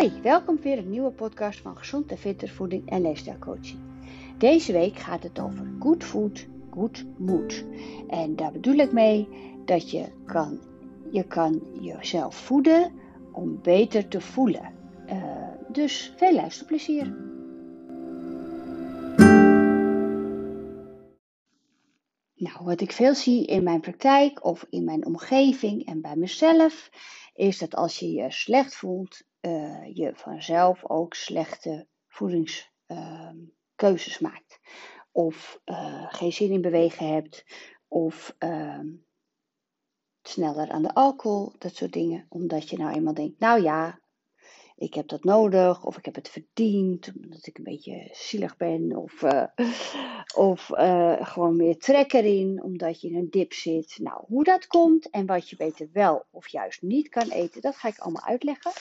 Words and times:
Hoi, 0.00 0.20
welkom 0.22 0.60
weer 0.60 0.78
een 0.78 0.90
nieuwe 0.90 1.10
podcast 1.10 1.60
van 1.60 1.76
Gezond 1.76 2.10
en 2.10 2.18
Fitter 2.18 2.48
Voeding 2.48 2.90
en 2.90 3.02
Leefstijlcoaching. 3.02 3.78
Deze 4.38 4.72
week 4.72 4.96
gaat 4.96 5.22
het 5.22 5.40
over 5.40 5.72
good 5.78 6.04
food, 6.04 6.46
good 6.70 7.04
mood. 7.18 7.64
En 8.08 8.36
daar 8.36 8.52
bedoel 8.52 8.74
ik 8.74 8.92
mee 8.92 9.28
dat 9.64 9.90
je 9.90 10.08
kan, 10.26 10.60
je 11.10 11.26
kan 11.26 11.62
jezelf 11.80 12.34
voeden 12.34 12.92
om 13.32 13.62
beter 13.62 14.08
te 14.08 14.20
voelen. 14.20 14.74
Uh, 15.06 15.48
dus 15.68 16.12
veel 16.16 16.34
luisterplezier. 16.34 17.16
Nou, 22.34 22.64
wat 22.64 22.80
ik 22.80 22.92
veel 22.92 23.14
zie 23.14 23.46
in 23.46 23.62
mijn 23.62 23.80
praktijk 23.80 24.44
of 24.44 24.66
in 24.70 24.84
mijn 24.84 25.06
omgeving 25.06 25.86
en 25.86 26.00
bij 26.00 26.16
mezelf, 26.16 26.90
is 27.34 27.58
dat 27.58 27.74
als 27.74 27.98
je 27.98 28.10
je 28.10 28.30
slecht 28.30 28.76
voelt, 28.76 29.28
uh, 29.40 29.94
je 29.94 30.10
vanzelf 30.14 30.88
ook 30.88 31.14
slechte 31.14 31.86
voedingskeuzes 32.08 34.14
uh, 34.14 34.20
maakt. 34.20 34.60
Of 35.12 35.60
uh, 35.64 36.06
geen 36.08 36.32
zin 36.32 36.50
in 36.50 36.60
bewegen 36.60 37.06
hebt, 37.06 37.44
of 37.88 38.34
ehm, 38.38 38.86
sneller 40.22 40.70
aan 40.70 40.82
de 40.82 40.94
alcohol, 40.94 41.52
dat 41.58 41.74
soort 41.74 41.92
dingen. 41.92 42.26
Omdat 42.28 42.70
je 42.70 42.76
nou 42.76 42.94
eenmaal 42.94 43.14
denkt, 43.14 43.38
nou 43.38 43.62
ja, 43.62 44.00
ik 44.76 44.94
heb 44.94 45.08
dat 45.08 45.24
nodig, 45.24 45.84
of 45.84 45.98
ik 45.98 46.04
heb 46.04 46.14
het 46.14 46.28
verdiend, 46.28 47.12
omdat 47.22 47.46
ik 47.46 47.58
een 47.58 47.64
beetje 47.64 48.08
zielig 48.12 48.56
ben, 48.56 48.96
of, 48.96 49.22
uh, 49.22 49.44
of 50.34 50.70
gewoon 51.20 51.56
meer 51.56 51.78
trek 51.78 52.12
erin, 52.12 52.62
omdat 52.62 53.00
je 53.00 53.08
in 53.08 53.16
een 53.16 53.30
dip 53.30 53.52
zit. 53.52 53.98
Nou, 53.98 54.24
hoe 54.26 54.44
dat 54.44 54.66
komt 54.66 55.10
en 55.10 55.26
wat 55.26 55.48
je 55.48 55.56
beter 55.56 55.88
wel 55.92 56.24
of 56.30 56.48
juist 56.48 56.82
niet 56.82 57.08
kan 57.08 57.28
eten, 57.28 57.60
dat 57.60 57.76
ga 57.76 57.88
ik 57.88 57.98
allemaal 57.98 58.24
uitleggen. 58.24 58.72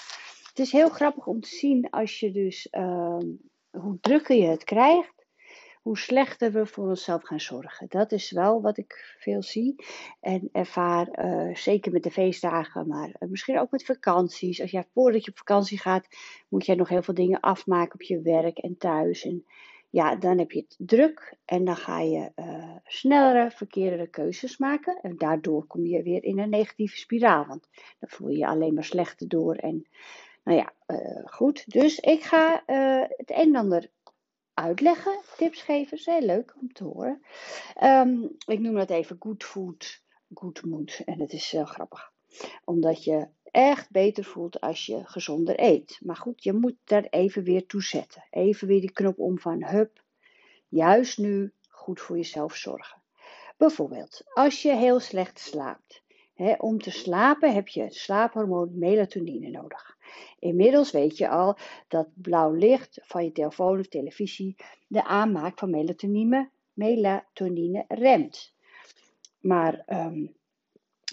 Het 0.59 0.67
is 0.67 0.73
heel 0.73 0.89
grappig 0.89 1.27
om 1.27 1.39
te 1.39 1.49
zien 1.49 1.89
als 1.89 2.19
je 2.19 2.31
dus 2.31 2.67
uh, 2.71 3.17
hoe 3.69 3.97
drukker 4.01 4.35
je 4.35 4.45
het 4.45 4.63
krijgt, 4.63 5.25
hoe 5.81 5.97
slechter 5.97 6.51
we 6.51 6.65
voor 6.65 6.87
onszelf 6.87 7.23
gaan 7.23 7.39
zorgen. 7.39 7.85
Dat 7.89 8.11
is 8.11 8.31
wel 8.31 8.61
wat 8.61 8.77
ik 8.77 9.15
veel 9.19 9.43
zie 9.43 9.75
en 10.19 10.49
ervaar, 10.51 11.25
uh, 11.25 11.55
zeker 11.55 11.91
met 11.91 12.03
de 12.03 12.11
feestdagen, 12.11 12.87
maar 12.87 13.07
uh, 13.07 13.29
misschien 13.29 13.59
ook 13.59 13.71
met 13.71 13.85
vakanties. 13.85 14.61
Als 14.61 14.71
jij 14.71 14.85
voordat 14.93 15.25
je 15.25 15.31
op 15.31 15.37
vakantie 15.37 15.79
gaat, 15.79 16.07
moet 16.49 16.65
jij 16.65 16.75
nog 16.75 16.89
heel 16.89 17.03
veel 17.03 17.13
dingen 17.13 17.39
afmaken 17.39 17.93
op 17.93 18.01
je 18.01 18.21
werk 18.21 18.57
en 18.57 18.77
thuis. 18.77 19.25
En 19.25 19.45
ja, 19.89 20.15
dan 20.15 20.37
heb 20.37 20.51
je 20.51 20.59
het 20.59 20.75
druk 20.77 21.35
en 21.45 21.65
dan 21.65 21.77
ga 21.77 21.99
je 21.99 22.31
uh, 22.35 22.75
snellere, 22.83 23.51
verkeerdere 23.51 24.07
keuzes 24.07 24.57
maken. 24.57 24.99
En 25.01 25.17
daardoor 25.17 25.65
kom 25.65 25.85
je 25.85 26.03
weer 26.03 26.23
in 26.23 26.39
een 26.39 26.49
negatieve 26.49 26.97
spiraal, 26.97 27.45
want 27.45 27.67
dan 27.99 28.09
voel 28.09 28.29
je 28.29 28.37
je 28.37 28.47
alleen 28.47 28.73
maar 28.73 28.83
slechter 28.83 29.27
door. 29.27 29.55
En 29.55 29.87
nou 30.43 30.57
ja, 30.57 30.73
goed. 31.25 31.71
Dus 31.71 31.99
ik 31.99 32.23
ga 32.23 32.63
het 32.65 33.29
een 33.31 33.35
en 33.35 33.55
ander 33.55 33.89
uitleggen, 34.53 35.21
tips 35.37 35.61
geven. 35.61 35.99
heel 36.03 36.25
leuk 36.25 36.55
om 36.61 36.73
te 36.73 36.83
horen. 36.83 37.21
Um, 37.83 38.35
ik 38.45 38.59
noem 38.59 38.75
dat 38.75 38.89
even 38.89 39.15
good 39.19 39.43
food, 39.43 40.03
good 40.33 40.65
mood. 40.65 41.01
En 41.05 41.19
het 41.19 41.33
is 41.33 41.51
heel 41.51 41.65
grappig. 41.65 42.11
Omdat 42.63 43.03
je 43.03 43.27
echt 43.43 43.91
beter 43.91 44.23
voelt 44.23 44.61
als 44.61 44.85
je 44.85 45.01
gezonder 45.05 45.59
eet. 45.59 45.99
Maar 46.03 46.15
goed, 46.15 46.43
je 46.43 46.53
moet 46.53 46.75
daar 46.83 47.07
even 47.09 47.43
weer 47.43 47.65
toe 47.65 47.83
zetten. 47.83 48.23
Even 48.29 48.67
weer 48.67 48.81
die 48.81 48.91
knop 48.91 49.19
om 49.19 49.39
van 49.39 49.63
hup. 49.65 50.03
Juist 50.67 51.17
nu 51.17 51.53
goed 51.69 52.01
voor 52.01 52.17
jezelf 52.17 52.55
zorgen. 52.55 53.01
Bijvoorbeeld, 53.57 54.21
als 54.33 54.61
je 54.61 54.75
heel 54.75 54.99
slecht 54.99 55.39
slaapt. 55.39 56.03
Om 56.57 56.81
te 56.81 56.91
slapen 56.91 57.53
heb 57.53 57.67
je 57.67 57.81
het 57.81 57.95
slaaphormoon 57.95 58.77
melatonine 58.77 59.49
nodig. 59.49 59.97
Inmiddels 60.39 60.91
weet 60.91 61.17
je 61.17 61.29
al 61.29 61.57
dat 61.87 62.07
blauw 62.13 62.51
licht 62.51 62.99
van 63.03 63.23
je 63.23 63.31
telefoon 63.31 63.79
of 63.79 63.87
televisie 63.87 64.55
de 64.87 65.03
aanmaak 65.03 65.59
van 65.59 65.69
melatonine, 65.69 66.49
melatonine 66.73 67.85
remt. 67.87 68.53
Maar 69.39 69.83
um, 69.87 70.35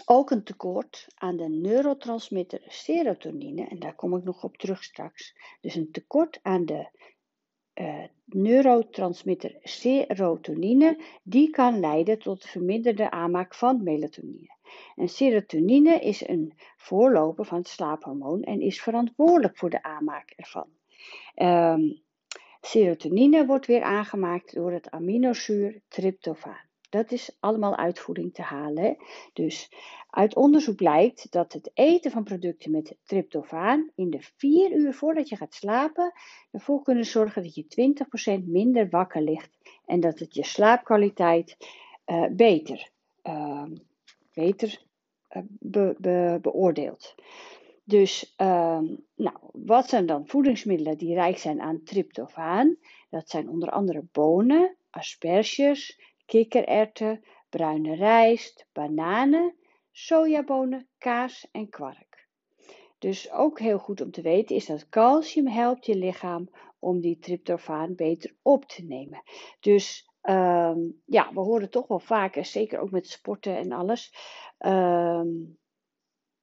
ook 0.05 0.31
een 0.31 0.45
tekort 0.45 1.07
aan 1.15 1.37
de 1.37 1.49
neurotransmitter 1.49 2.63
serotonine, 2.67 3.67
en 3.69 3.79
daar 3.79 3.95
kom 3.95 4.17
ik 4.17 4.25
nog 4.25 4.45
op 4.45 4.57
terug 4.57 4.85
straks. 4.85 5.37
Dus 5.61 5.75
een 5.75 5.91
tekort 5.91 6.39
aan 6.43 6.65
de 6.65 6.89
uh, 7.81 8.05
neurotransmitter 8.25 9.57
serotonine, 9.63 10.97
die 11.23 11.51
kan 11.51 11.81
leiden 11.81 12.19
tot 12.19 12.45
verminderde 12.45 13.11
aanmaak 13.11 13.55
van 13.55 13.83
melatonine. 13.83 14.55
En 14.97 15.09
serotonine 15.09 15.99
is 16.01 16.29
een 16.29 16.53
voorloper 16.77 17.45
van 17.45 17.59
het 17.59 17.69
slaaphormoon 17.69 18.43
en 18.43 18.61
is 18.61 18.83
verantwoordelijk 18.83 19.57
voor 19.57 19.71
de 19.71 19.83
aanmaak 19.83 20.33
ervan. 20.37 20.69
Um, 21.35 22.03
serotonine 22.61 23.47
wordt 23.47 23.67
weer 23.67 23.83
aangemaakt 23.83 24.55
door 24.55 24.73
het 24.73 24.91
aminozuur 24.91 25.81
tryptofaan. 25.89 26.66
Dat 26.97 27.13
is 27.13 27.37
allemaal 27.41 27.77
uitvoering 27.77 28.35
te 28.35 28.43
halen. 28.43 28.97
Dus 29.33 29.71
uit 30.11 30.35
onderzoek 30.35 30.77
blijkt 30.77 31.33
dat 31.33 31.53
het 31.53 31.71
eten 31.75 32.11
van 32.11 32.25
producten 32.25 32.71
met 32.71 32.97
tryptofaan 33.05 33.91
in 33.95 34.11
de 34.11 34.19
vier 34.37 34.73
uur 34.73 34.95
voordat 34.95 35.29
je 35.29 35.37
gaat 35.37 35.55
slapen 35.55 36.13
ervoor 36.51 36.83
kunnen 36.83 37.05
zorgen 37.05 37.43
dat 37.43 37.55
je 37.55 38.05
20% 38.41 38.45
minder 38.45 38.89
wakker 38.89 39.23
ligt 39.23 39.59
en 39.85 40.01
dat 40.01 40.19
het 40.19 40.35
je 40.35 40.45
slaapkwaliteit 40.45 41.57
uh, 42.07 42.27
beter 42.31 42.91
uh, 43.23 43.65
beter 44.33 44.85
be, 45.49 45.95
be, 45.99 46.39
beoordeelt. 46.43 47.15
Dus, 47.85 48.35
uh, 48.37 48.81
nou, 49.15 49.37
wat 49.53 49.89
zijn 49.89 50.07
dan 50.07 50.27
voedingsmiddelen 50.27 50.99
die 50.99 51.15
rijk 51.15 51.39
zijn 51.39 51.61
aan 51.61 51.83
tryptofaan? 51.85 52.77
Dat 53.11 53.29
zijn 53.31 53.49
onder 53.49 53.71
andere 53.71 54.05
bonen, 54.13 54.77
asperges, 54.91 56.01
kikkererwten, 56.27 57.25
bruine 57.49 57.95
rijst, 57.95 58.67
bananen, 58.73 59.55
sojabonen, 59.93 60.89
kaas 60.99 61.49
en 61.53 61.69
kwark. 61.69 62.29
Dus 62.99 63.33
ook 63.33 63.59
heel 63.61 63.79
goed 63.79 64.01
om 64.01 64.11
te 64.11 64.23
weten 64.23 64.57
is 64.57 64.67
dat 64.67 64.89
calcium 64.89 65.49
helpt 65.49 65.87
je 65.87 65.97
lichaam 65.97 66.51
om 66.79 67.01
die 67.01 67.19
tryptofaan 67.19 67.95
beter 67.95 68.37
op 68.43 68.65
te 68.65 68.85
nemen. 68.85 69.23
Dus 69.61 70.15
Um, 70.29 71.03
ja, 71.05 71.33
we 71.33 71.41
horen 71.41 71.71
toch 71.71 71.87
wel 71.87 71.99
vaker, 71.99 72.45
zeker 72.45 72.79
ook 72.79 72.91
met 72.91 73.09
sporten 73.09 73.57
en 73.57 73.73
alles. 73.73 74.15
Um, 74.59 75.59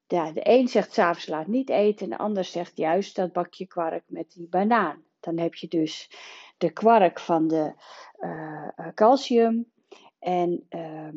ja, 0.06 0.32
de 0.32 0.40
een 0.42 0.68
zegt 0.68 0.92
s'avonds 0.92 1.26
laat 1.26 1.46
niet 1.46 1.70
eten 1.70 2.04
en 2.04 2.10
de 2.10 2.18
ander 2.18 2.44
zegt 2.44 2.76
juist 2.76 3.16
dat 3.16 3.32
bakje 3.32 3.66
kwark 3.66 4.04
met 4.06 4.30
die 4.30 4.48
banaan. 4.48 5.04
Dan 5.20 5.38
heb 5.38 5.54
je 5.54 5.68
dus 5.68 6.10
de 6.58 6.72
kwark 6.72 7.20
van 7.20 7.48
de 7.48 7.72
uh, 8.20 8.88
calcium 8.94 9.72
en 10.24 10.66
uh, 10.70 11.08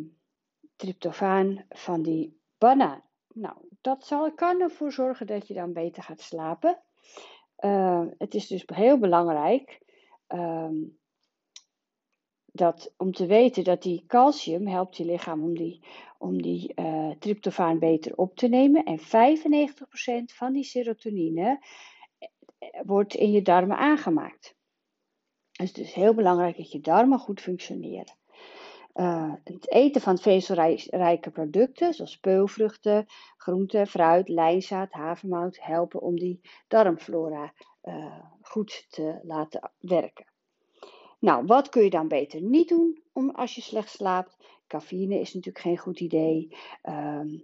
tryptofaan 0.76 1.66
van 1.70 2.02
die 2.02 2.40
banaan. 2.58 3.04
Nou, 3.34 3.56
dat 3.82 4.06
zal, 4.06 4.34
kan 4.34 4.62
ervoor 4.62 4.92
zorgen 4.92 5.28
dat 5.28 5.48
je 5.48 5.54
dan 5.54 5.74
beter 5.74 6.04
gaat 6.04 6.22
slapen. 6.22 6.80
Uh, 7.60 8.06
het 8.18 8.34
is 8.34 8.48
dus 8.48 8.64
heel 8.66 8.98
belangrijk 9.00 9.82
um, 10.28 10.98
dat, 12.46 12.94
om 12.98 13.12
te 13.12 13.26
weten 13.26 13.64
dat 13.64 13.82
die 13.82 14.04
calcium 14.08 14.68
helpt 14.68 14.98
je 14.98 15.06
lichaam 15.06 15.44
om 15.44 15.56
die, 15.56 15.84
om 16.18 16.42
die 16.42 16.74
uh, 16.76 17.12
tryptofaan 17.20 17.80
beter 17.80 18.16
op 18.16 18.36
te 18.36 18.48
nemen. 18.48 18.84
En 18.84 19.00
95% 19.00 19.04
van 20.26 20.54
die 20.54 20.64
serotonine 20.64 21.64
eh, 22.58 22.82
wordt 22.86 23.14
in 23.14 23.32
je 23.32 23.42
darmen 23.42 23.78
aangemaakt. 23.78 24.56
Dus 25.52 25.68
het 25.68 25.78
is 25.78 25.94
heel 25.94 26.14
belangrijk 26.14 26.58
dat 26.58 26.72
je 26.72 26.80
darmen 26.80 27.20
goed 27.20 27.42
functioneren. 27.42 28.18
Uh, 29.00 29.34
het 29.44 29.72
eten 29.72 30.02
van 30.02 30.18
vezelrijke 30.18 31.32
producten, 31.32 31.94
zoals 31.94 32.18
peulvruchten, 32.18 33.06
groenten, 33.38 33.88
fruit, 33.88 34.30
lijnzaad, 34.30 34.92
havermout, 34.92 35.58
helpen 35.62 36.02
om 36.02 36.16
die 36.20 36.42
darmflora 36.68 37.54
uh, 37.84 38.24
goed 38.42 38.86
te 38.90 39.20
laten 39.24 39.72
werken. 39.80 40.26
Nou, 41.20 41.46
wat 41.46 41.70
kun 41.70 41.84
je 41.84 41.90
dan 41.90 42.08
beter 42.08 42.42
niet 42.42 42.70
doen 42.70 43.02
om, 43.14 43.30
als 43.30 43.56
je 43.56 43.62
slecht 43.62 43.90
slaapt? 43.90 44.38
Cafeïne 44.68 45.20
is 45.20 45.34
natuurlijk 45.34 45.66
geen 45.66 45.78
goed 45.78 46.00
idee. 46.00 46.56
Um, 46.84 47.44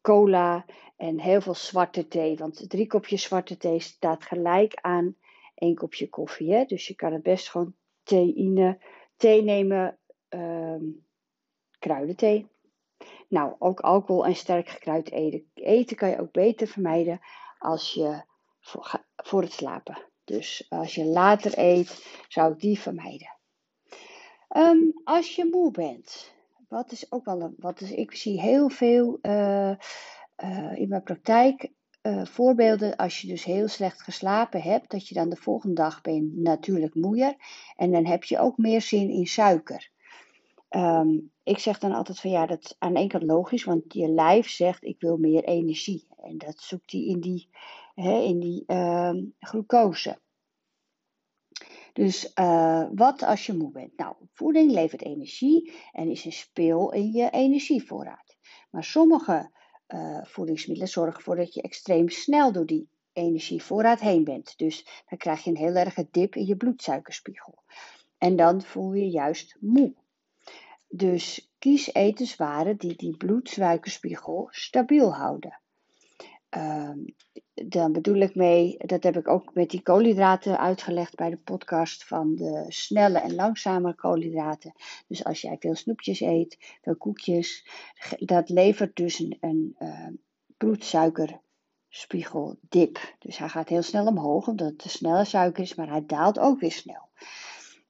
cola 0.00 0.64
en 0.96 1.20
heel 1.20 1.40
veel 1.40 1.54
zwarte 1.54 2.08
thee. 2.08 2.36
Want 2.36 2.70
drie 2.70 2.86
kopjes 2.86 3.22
zwarte 3.22 3.56
thee 3.56 3.80
staat 3.80 4.24
gelijk 4.24 4.74
aan 4.74 5.16
één 5.54 5.74
kopje 5.74 6.08
koffie. 6.08 6.52
Hè? 6.52 6.64
Dus 6.64 6.86
je 6.86 6.94
kan 6.94 7.12
het 7.12 7.22
best 7.22 7.50
gewoon 7.50 7.74
theïne, 8.02 8.78
thee 9.16 9.42
nemen, 9.42 9.98
um, 10.36 11.06
kruidenthee. 11.78 12.48
Nou, 13.28 13.54
ook 13.58 13.80
alcohol 13.80 14.26
en 14.26 14.36
sterk 14.36 14.68
gekruid 14.68 15.10
eten, 15.54 15.96
kan 15.96 16.08
je 16.08 16.20
ook 16.20 16.32
beter 16.32 16.66
vermijden 16.66 17.20
als 17.58 17.92
je 17.92 18.22
voor, 18.60 19.04
voor 19.16 19.42
het 19.42 19.52
slapen. 19.52 20.02
Dus 20.24 20.66
als 20.68 20.94
je 20.94 21.04
later 21.04 21.52
eet, 21.58 22.06
zou 22.28 22.52
ik 22.52 22.60
die 22.60 22.80
vermijden. 22.80 23.34
Um, 24.56 25.00
als 25.04 25.34
je 25.34 25.48
moe 25.50 25.70
bent, 25.70 26.34
wat 26.68 26.92
is 26.92 27.12
ook 27.12 27.24
wel 27.24 27.40
een, 27.40 27.54
wat 27.58 27.80
is, 27.80 27.90
ik 27.90 28.14
zie 28.14 28.40
heel 28.40 28.68
veel 28.68 29.18
uh, 29.22 29.70
uh, 30.44 30.78
in 30.78 30.88
mijn 30.88 31.02
praktijk 31.02 31.72
uh, 32.02 32.24
voorbeelden 32.24 32.96
als 32.96 33.20
je 33.20 33.28
dus 33.28 33.44
heel 33.44 33.68
slecht 33.68 34.02
geslapen 34.02 34.62
hebt, 34.62 34.90
dat 34.90 35.08
je 35.08 35.14
dan 35.14 35.28
de 35.28 35.36
volgende 35.36 35.74
dag 35.74 36.00
ben 36.00 36.42
natuurlijk 36.42 36.94
moeier 36.94 37.34
en 37.76 37.92
dan 37.92 38.06
heb 38.06 38.24
je 38.24 38.38
ook 38.38 38.56
meer 38.56 38.80
zin 38.80 39.10
in 39.10 39.26
suiker. 39.26 39.90
Ehm, 40.76 41.18
ik 41.42 41.58
zeg 41.58 41.78
dan 41.78 41.92
altijd 41.92 42.20
van 42.20 42.30
ja, 42.30 42.46
dat 42.46 42.64
is 42.64 42.74
aan 42.78 42.96
ene 42.96 43.08
kant 43.08 43.22
logisch, 43.22 43.64
want 43.64 43.92
je 43.92 44.08
lijf 44.08 44.48
zegt 44.48 44.84
ik 44.84 45.00
wil 45.00 45.16
meer 45.16 45.44
energie. 45.44 46.06
En 46.16 46.38
dat 46.38 46.58
zoekt 46.58 46.92
hij 46.92 47.00
in 47.00 47.20
die, 47.20 47.48
in 48.24 48.40
die 48.40 48.64
uh, 48.66 49.14
glucose. 49.38 50.18
Dus 51.92 52.30
uh, 52.34 52.88
wat 52.94 53.22
als 53.22 53.46
je 53.46 53.52
moe 53.52 53.70
bent? 53.70 53.96
Nou, 53.96 54.14
voeding 54.32 54.70
levert 54.70 55.02
energie 55.02 55.72
en 55.92 56.10
is 56.10 56.24
een 56.24 56.32
speel 56.32 56.92
in 56.92 57.12
je 57.12 57.30
energievoorraad. 57.30 58.36
Maar 58.70 58.84
sommige 58.84 59.50
uh, 59.88 60.24
voedingsmiddelen 60.24 60.90
zorgen 60.90 61.16
ervoor 61.16 61.36
dat 61.36 61.54
je 61.54 61.62
extreem 61.62 62.08
snel 62.08 62.52
door 62.52 62.66
die 62.66 62.88
energievoorraad 63.12 64.00
heen 64.00 64.24
bent. 64.24 64.58
Dus 64.58 65.04
dan 65.08 65.18
krijg 65.18 65.44
je 65.44 65.50
een 65.50 65.56
heel 65.56 65.74
erge 65.74 66.08
dip 66.10 66.34
in 66.34 66.46
je 66.46 66.56
bloedsuikerspiegel. 66.56 67.62
En 68.18 68.36
dan 68.36 68.62
voel 68.62 68.92
je 68.92 69.10
juist 69.10 69.56
moe. 69.60 69.94
Dus 70.88 71.50
kies 71.58 71.94
etenswaren 71.94 72.76
die 72.76 72.96
die 72.96 73.16
bloedsuikerspiegel 73.16 74.48
stabiel 74.50 75.14
houden. 75.14 75.58
Uh, 76.56 76.90
dan 77.64 77.92
bedoel 77.92 78.16
ik 78.16 78.34
mee, 78.34 78.76
dat 78.78 79.02
heb 79.02 79.16
ik 79.16 79.28
ook 79.28 79.54
met 79.54 79.70
die 79.70 79.82
koolhydraten 79.82 80.58
uitgelegd 80.58 81.14
bij 81.14 81.30
de 81.30 81.36
podcast 81.36 82.04
van 82.04 82.34
de 82.34 82.64
snelle 82.68 83.18
en 83.18 83.34
langzame 83.34 83.94
koolhydraten. 83.94 84.72
Dus 85.06 85.24
als 85.24 85.40
jij 85.40 85.56
veel 85.60 85.74
snoepjes 85.74 86.20
eet, 86.20 86.78
veel 86.82 86.96
koekjes, 86.96 87.66
dat 88.18 88.48
levert 88.48 88.96
dus 88.96 89.18
een, 89.18 89.36
een 89.40 89.76
uh, 89.78 90.08
bloedsuikerspiegeldip. 90.56 93.14
Dus 93.18 93.38
hij 93.38 93.48
gaat 93.48 93.68
heel 93.68 93.82
snel 93.82 94.06
omhoog, 94.06 94.48
omdat 94.48 94.82
het 94.82 94.90
snelle 94.90 95.24
suiker 95.24 95.62
is, 95.62 95.74
maar 95.74 95.88
hij 95.88 96.06
daalt 96.06 96.38
ook 96.38 96.60
weer 96.60 96.72
snel. 96.72 97.08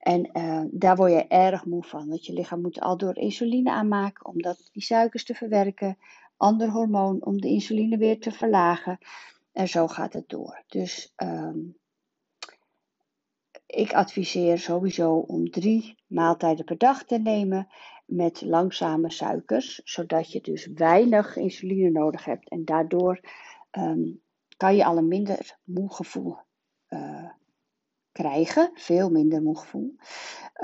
En 0.06 0.30
uh, 0.32 0.64
daar 0.70 0.96
word 0.96 1.12
je 1.12 1.26
erg 1.26 1.64
moe 1.64 1.84
van, 1.84 2.08
want 2.08 2.26
je 2.26 2.32
lichaam 2.32 2.60
moet 2.60 2.80
al 2.80 2.96
door 2.96 3.16
insuline 3.16 3.70
aanmaken 3.70 4.26
om 4.26 4.42
dat, 4.42 4.68
die 4.72 4.82
suikers 4.82 5.24
te 5.24 5.34
verwerken. 5.34 5.98
Ander 6.36 6.70
hormoon 6.70 7.24
om 7.24 7.40
de 7.40 7.48
insuline 7.48 7.96
weer 7.96 8.20
te 8.20 8.30
verlagen. 8.30 8.98
En 9.52 9.68
zo 9.68 9.86
gaat 9.86 10.12
het 10.12 10.28
door. 10.28 10.62
Dus 10.66 11.12
um, 11.16 11.76
ik 13.66 13.92
adviseer 13.92 14.58
sowieso 14.58 15.14
om 15.14 15.50
drie 15.50 15.98
maaltijden 16.06 16.64
per 16.64 16.78
dag 16.78 17.04
te 17.04 17.18
nemen 17.18 17.68
met 18.04 18.42
langzame 18.42 19.10
suikers, 19.10 19.80
zodat 19.84 20.32
je 20.32 20.40
dus 20.40 20.66
weinig 20.66 21.36
insuline 21.36 21.90
nodig 21.90 22.24
hebt. 22.24 22.48
En 22.48 22.64
daardoor 22.64 23.20
um, 23.70 24.20
kan 24.56 24.76
je 24.76 24.84
al 24.84 24.96
een 24.96 25.08
minder 25.08 25.58
moe 25.64 25.94
gevoel 25.94 26.36
uh, 26.88 27.30
krijgen, 28.16 28.70
veel 28.74 29.10
minder 29.10 29.42
moegevoel. 29.42 29.96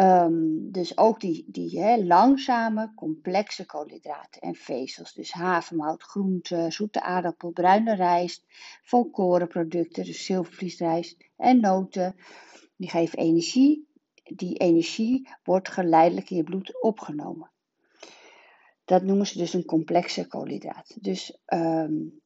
Um, 0.01 0.73
dus 0.73 0.99
ook 0.99 1.21
die, 1.21 1.45
die 1.49 1.81
hè, 1.81 2.05
langzame, 2.05 2.93
complexe 2.95 3.67
koolhydraten 3.67 4.41
en 4.41 4.55
vezels. 4.55 5.13
Dus 5.13 5.33
havermout, 5.33 6.03
groente, 6.03 6.67
zoete 6.69 7.03
aardappel, 7.03 7.51
bruine 7.51 7.95
rijst, 7.95 8.45
volkorenproducten, 8.83 10.05
dus 10.05 10.25
zilvervliesrijst 10.25 11.17
en 11.37 11.61
noten. 11.61 12.17
Die 12.77 12.91
geven 12.91 13.19
energie. 13.19 13.91
Die 14.23 14.57
energie 14.57 15.29
wordt 15.43 15.69
geleidelijk 15.69 16.31
in 16.31 16.37
je 16.37 16.45
bloed 16.45 16.83
opgenomen. 16.83 17.51
Dat 18.85 19.03
noemen 19.03 19.27
ze 19.27 19.39
dus 19.39 19.53
een 19.53 19.65
complexe 19.65 20.27
koolhydraat. 20.27 20.97
Dus 21.01 21.39
um, 21.47 22.22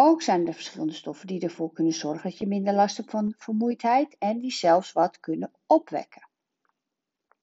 ook 0.00 0.22
zijn 0.22 0.46
er 0.46 0.54
verschillende 0.54 0.92
stoffen 0.92 1.26
die 1.26 1.40
ervoor 1.40 1.72
kunnen 1.72 1.92
zorgen 1.92 2.30
dat 2.30 2.38
je 2.38 2.46
minder 2.46 2.74
last 2.74 2.96
hebt 2.96 3.10
van 3.10 3.34
vermoeidheid 3.38 4.16
en 4.18 4.38
die 4.38 4.52
zelfs 4.52 4.92
wat 4.92 5.20
kunnen 5.20 5.52
opwekken. 5.66 6.28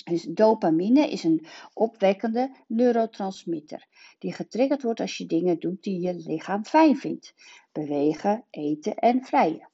Dus 0.04 0.24
dopamine 0.24 1.12
is 1.12 1.24
een 1.24 1.46
opwekkende 1.74 2.56
neurotransmitter 2.68 3.88
die 4.20 4.34
getriggerd 4.34 4.82
wordt 4.82 5.00
als 5.00 5.18
je 5.18 5.26
dingen 5.26 5.60
doet 5.60 5.84
die 5.84 6.00
je 6.00 6.14
lichaam 6.14 6.66
fijn 6.66 6.98
vindt. 6.98 7.34
Bewegen, 7.72 8.46
eten 8.50 8.96
en 8.96 9.24
vrijen. 9.24 9.70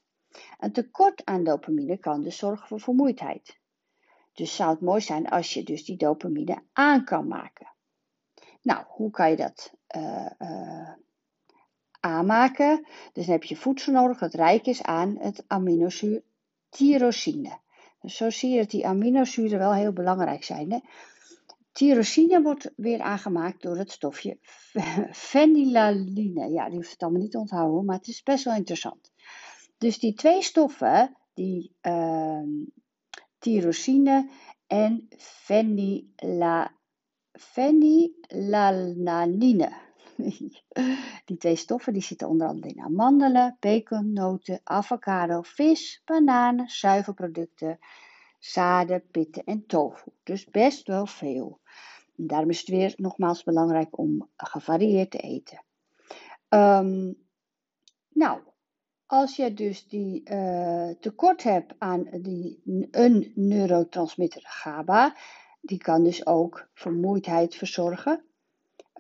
Een 0.59 0.71
tekort 0.71 1.25
aan 1.25 1.43
dopamine 1.43 1.97
kan 1.97 2.21
dus 2.21 2.37
zorgen 2.37 2.67
voor 2.67 2.79
vermoeidheid. 2.79 3.59
Dus 4.33 4.55
zou 4.55 4.69
het 4.69 4.81
mooi 4.81 5.01
zijn 5.01 5.29
als 5.29 5.53
je 5.53 5.63
dus 5.63 5.85
die 5.85 5.97
dopamine 5.97 6.63
aan 6.73 7.03
kan 7.03 7.27
maken. 7.27 7.73
Nou, 8.61 8.85
hoe 8.87 9.11
kan 9.11 9.29
je 9.29 9.35
dat 9.35 9.73
uh, 9.95 10.91
aanmaken. 12.01 12.85
Dus 13.13 13.25
dan 13.25 13.33
heb 13.33 13.43
je 13.43 13.55
voedsel 13.55 13.93
nodig 13.93 14.17
dat 14.17 14.33
rijk 14.33 14.65
is 14.65 14.83
aan 14.83 15.17
het 15.19 15.43
aminozuur 15.47 16.21
tyrosine. 16.69 17.59
Dus 18.01 18.15
zo 18.15 18.29
zie 18.29 18.49
je 18.49 18.57
dat 18.57 18.69
die 18.69 18.87
aminozuren 18.87 19.57
wel 19.57 19.73
heel 19.73 19.93
belangrijk 19.93 20.43
zijn. 20.43 20.71
Hè? 20.71 20.79
Tyrosine 21.71 22.41
wordt 22.41 22.71
weer 22.75 23.01
aangemaakt 23.01 23.61
door 23.61 23.77
het 23.77 23.91
stofje 23.91 24.37
fenilaline. 25.11 26.49
Ja, 26.49 26.65
die 26.65 26.75
hoeft 26.75 26.91
het 26.91 27.01
allemaal 27.01 27.21
niet 27.21 27.31
te 27.31 27.37
onthouden, 27.37 27.85
maar 27.85 27.97
het 27.97 28.07
is 28.07 28.23
best 28.23 28.43
wel 28.43 28.55
interessant. 28.55 29.11
Dus 29.77 29.99
die 29.99 30.13
twee 30.13 30.41
stoffen, 30.41 31.17
die 31.33 31.75
uh, 31.81 32.43
tyrosine 33.39 34.29
en 34.67 35.07
fenilalanine. 37.31 39.90
Die 41.25 41.37
twee 41.37 41.55
stoffen 41.55 41.93
die 41.93 42.01
zitten 42.01 42.27
onder 42.27 42.47
andere 42.47 42.73
in 42.73 42.81
amandelen, 42.81 43.57
bacon, 43.59 44.13
noten, 44.13 44.59
avocado, 44.63 45.41
vis, 45.41 46.01
bananen, 46.05 46.69
zuivelproducten, 46.69 47.79
zaden, 48.39 49.03
pitten 49.11 49.43
en 49.43 49.65
tofu. 49.65 50.11
Dus 50.23 50.45
best 50.45 50.87
wel 50.87 51.05
veel. 51.05 51.59
En 52.17 52.27
daarom 52.27 52.49
is 52.49 52.59
het 52.59 52.69
weer 52.69 52.93
nogmaals 52.95 53.43
belangrijk 53.43 53.97
om 53.97 54.29
gevarieerd 54.37 55.11
te 55.11 55.17
eten. 55.17 55.63
Um, 56.49 57.15
nou, 58.09 58.39
als 59.05 59.35
je 59.35 59.53
dus 59.53 59.87
die 59.87 60.29
uh, 60.29 60.89
tekort 60.99 61.43
hebt 61.43 61.73
aan 61.77 62.07
die, 62.11 62.61
een 62.91 63.31
neurotransmitter 63.35 64.41
GABA, 64.45 65.15
die 65.61 65.77
kan 65.77 66.03
dus 66.03 66.25
ook 66.25 66.69
vermoeidheid 66.73 67.55
verzorgen 67.55 68.25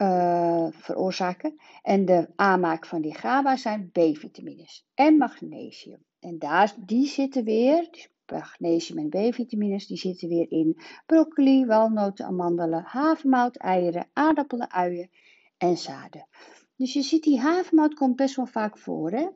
uh, 0.01 0.67
veroorzaken. 0.71 1.59
En 1.81 2.05
de 2.05 2.27
aanmaak 2.35 2.85
van 2.85 3.01
die 3.01 3.15
GABA 3.15 3.55
zijn 3.55 3.89
B-vitamines 3.91 4.85
en 4.93 5.17
magnesium. 5.17 6.03
En 6.19 6.39
daar, 6.39 6.73
die 6.85 7.07
zitten 7.07 7.43
weer, 7.43 7.87
dus 7.91 8.09
magnesium 8.25 8.97
en 8.97 9.09
B-vitamines, 9.09 9.87
die 9.87 9.97
zitten 9.97 10.27
weer 10.27 10.51
in 10.51 10.77
broccoli, 11.05 11.65
walnoten, 11.65 12.25
amandelen, 12.25 12.83
havermout, 12.85 13.55
eieren, 13.55 14.09
aardappelen, 14.13 14.71
uien 14.71 15.09
en 15.57 15.77
zaden. 15.77 16.27
Dus 16.75 16.93
je 16.93 17.01
ziet, 17.01 17.23
die 17.23 17.39
havermout 17.39 17.93
komt 17.93 18.15
best 18.15 18.35
wel 18.35 18.45
vaak 18.45 18.77
voor, 18.77 19.11
hè? 19.11 19.27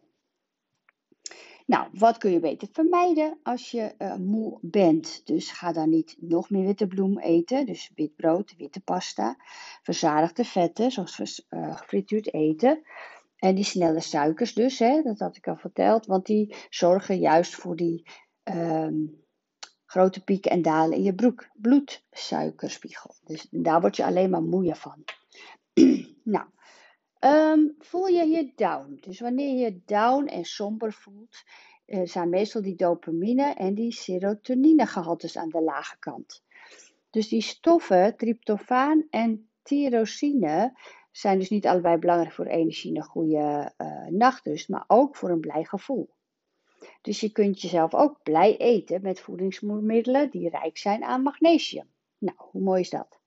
Nou, 1.65 1.87
wat 1.93 2.17
kun 2.17 2.31
je 2.31 2.39
beter 2.39 2.67
vermijden 2.71 3.39
als 3.43 3.71
je 3.71 3.95
uh, 3.97 4.15
moe 4.15 4.57
bent? 4.61 5.21
Dus 5.25 5.51
ga 5.51 5.71
dan 5.71 5.89
niet 5.89 6.15
nog 6.19 6.49
meer 6.49 6.65
witte 6.65 6.87
bloem 6.87 7.19
eten, 7.19 7.65
dus 7.65 7.91
wit 7.95 8.15
brood, 8.15 8.55
witte 8.57 8.79
pasta, 8.79 9.35
verzadigde 9.81 10.43
vetten, 10.43 10.91
zoals 10.91 11.45
uh, 11.49 11.77
gefrituurd 11.77 12.33
eten. 12.33 12.81
En 13.35 13.55
die 13.55 13.63
snelle 13.63 13.99
suikers 13.99 14.53
dus, 14.53 14.79
hè, 14.79 15.01
dat 15.01 15.19
had 15.19 15.35
ik 15.35 15.47
al 15.47 15.57
verteld, 15.57 16.05
want 16.05 16.25
die 16.25 16.55
zorgen 16.69 17.19
juist 17.19 17.55
voor 17.55 17.75
die 17.75 18.07
um, 18.43 19.23
grote 19.85 20.23
pieken 20.23 20.51
en 20.51 20.61
dalen 20.61 20.97
in 20.97 21.03
je 21.03 21.15
broek, 21.15 21.49
bloedsuikerspiegel. 21.53 23.15
Dus 23.23 23.47
daar 23.51 23.81
word 23.81 23.95
je 23.95 24.05
alleen 24.05 24.29
maar 24.29 24.43
moeier 24.43 24.75
van. 24.75 25.03
nou, 26.35 26.45
Um, 27.25 27.75
voel 27.79 28.07
je 28.07 28.27
je 28.27 28.51
down? 28.55 28.97
Dus 29.01 29.19
wanneer 29.19 29.65
je 29.65 29.81
down 29.85 30.25
en 30.25 30.45
somber 30.45 30.93
voelt, 30.93 31.43
uh, 31.87 32.01
zijn 32.03 32.29
meestal 32.29 32.61
die 32.61 32.75
dopamine 32.75 33.53
en 33.53 33.73
die 33.73 33.91
serotoninegehaltes 33.91 35.37
aan 35.37 35.49
de 35.49 35.61
lage 35.61 35.99
kant. 35.99 36.43
Dus 37.09 37.27
die 37.27 37.41
stoffen, 37.41 38.17
tryptofaan 38.17 39.07
en 39.09 39.49
tyrosine, 39.63 40.77
zijn 41.11 41.39
dus 41.39 41.49
niet 41.49 41.67
allebei 41.67 41.97
belangrijk 41.97 42.33
voor 42.33 42.45
energie 42.45 42.91
en 42.91 42.97
een 42.97 43.03
goede 43.03 43.73
uh, 43.77 44.07
nachtrust, 44.07 44.69
maar 44.69 44.83
ook 44.87 45.15
voor 45.15 45.29
een 45.29 45.39
blij 45.39 45.63
gevoel. 45.63 46.09
Dus 47.01 47.19
je 47.19 47.31
kunt 47.31 47.61
jezelf 47.61 47.93
ook 47.93 48.23
blij 48.23 48.57
eten 48.57 49.01
met 49.01 49.19
voedingsmiddelen 49.19 50.29
die 50.29 50.49
rijk 50.49 50.77
zijn 50.77 51.03
aan 51.03 51.21
magnesium. 51.21 51.89
Nou, 52.17 52.37
hoe 52.37 52.61
mooi 52.61 52.81
is 52.81 52.89
dat? 52.89 53.19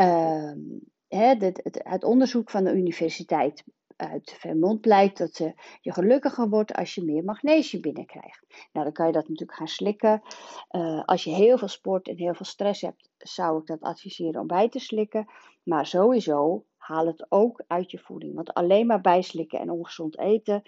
Um, 0.00 0.94
het, 1.16 2.04
onderzoek 2.04 2.50
van 2.50 2.64
de 2.64 2.72
universiteit 2.72 3.64
uit 3.96 4.36
Vermont 4.38 4.80
blijkt 4.80 5.18
dat 5.18 5.36
je 5.80 5.92
gelukkiger 5.92 6.48
wordt 6.48 6.74
als 6.74 6.94
je 6.94 7.04
meer 7.04 7.24
magnesium 7.24 7.82
binnenkrijgt. 7.82 8.44
Nou, 8.72 8.84
dan 8.84 8.92
kan 8.92 9.06
je 9.06 9.12
dat 9.12 9.28
natuurlijk 9.28 9.58
gaan 9.58 9.68
slikken. 9.68 10.22
Uh, 10.70 11.04
als 11.04 11.24
je 11.24 11.30
heel 11.30 11.58
veel 11.58 11.68
sport 11.68 12.08
en 12.08 12.16
heel 12.16 12.34
veel 12.34 12.46
stress 12.46 12.80
hebt, 12.80 13.10
zou 13.18 13.60
ik 13.60 13.66
dat 13.66 13.80
adviseren 13.80 14.40
om 14.40 14.46
bij 14.46 14.68
te 14.68 14.78
slikken. 14.78 15.26
Maar 15.62 15.86
sowieso 15.86 16.64
haal 16.76 17.06
het 17.06 17.26
ook 17.28 17.64
uit 17.66 17.90
je 17.90 17.98
voeding. 17.98 18.34
Want 18.34 18.54
alleen 18.54 18.86
maar 18.86 19.00
bijslikken 19.00 19.60
en 19.60 19.70
ongezond 19.70 20.18
eten, 20.18 20.62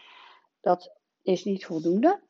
dat 0.60 0.92
is 1.22 1.44
niet 1.44 1.66
voldoende. 1.66 2.20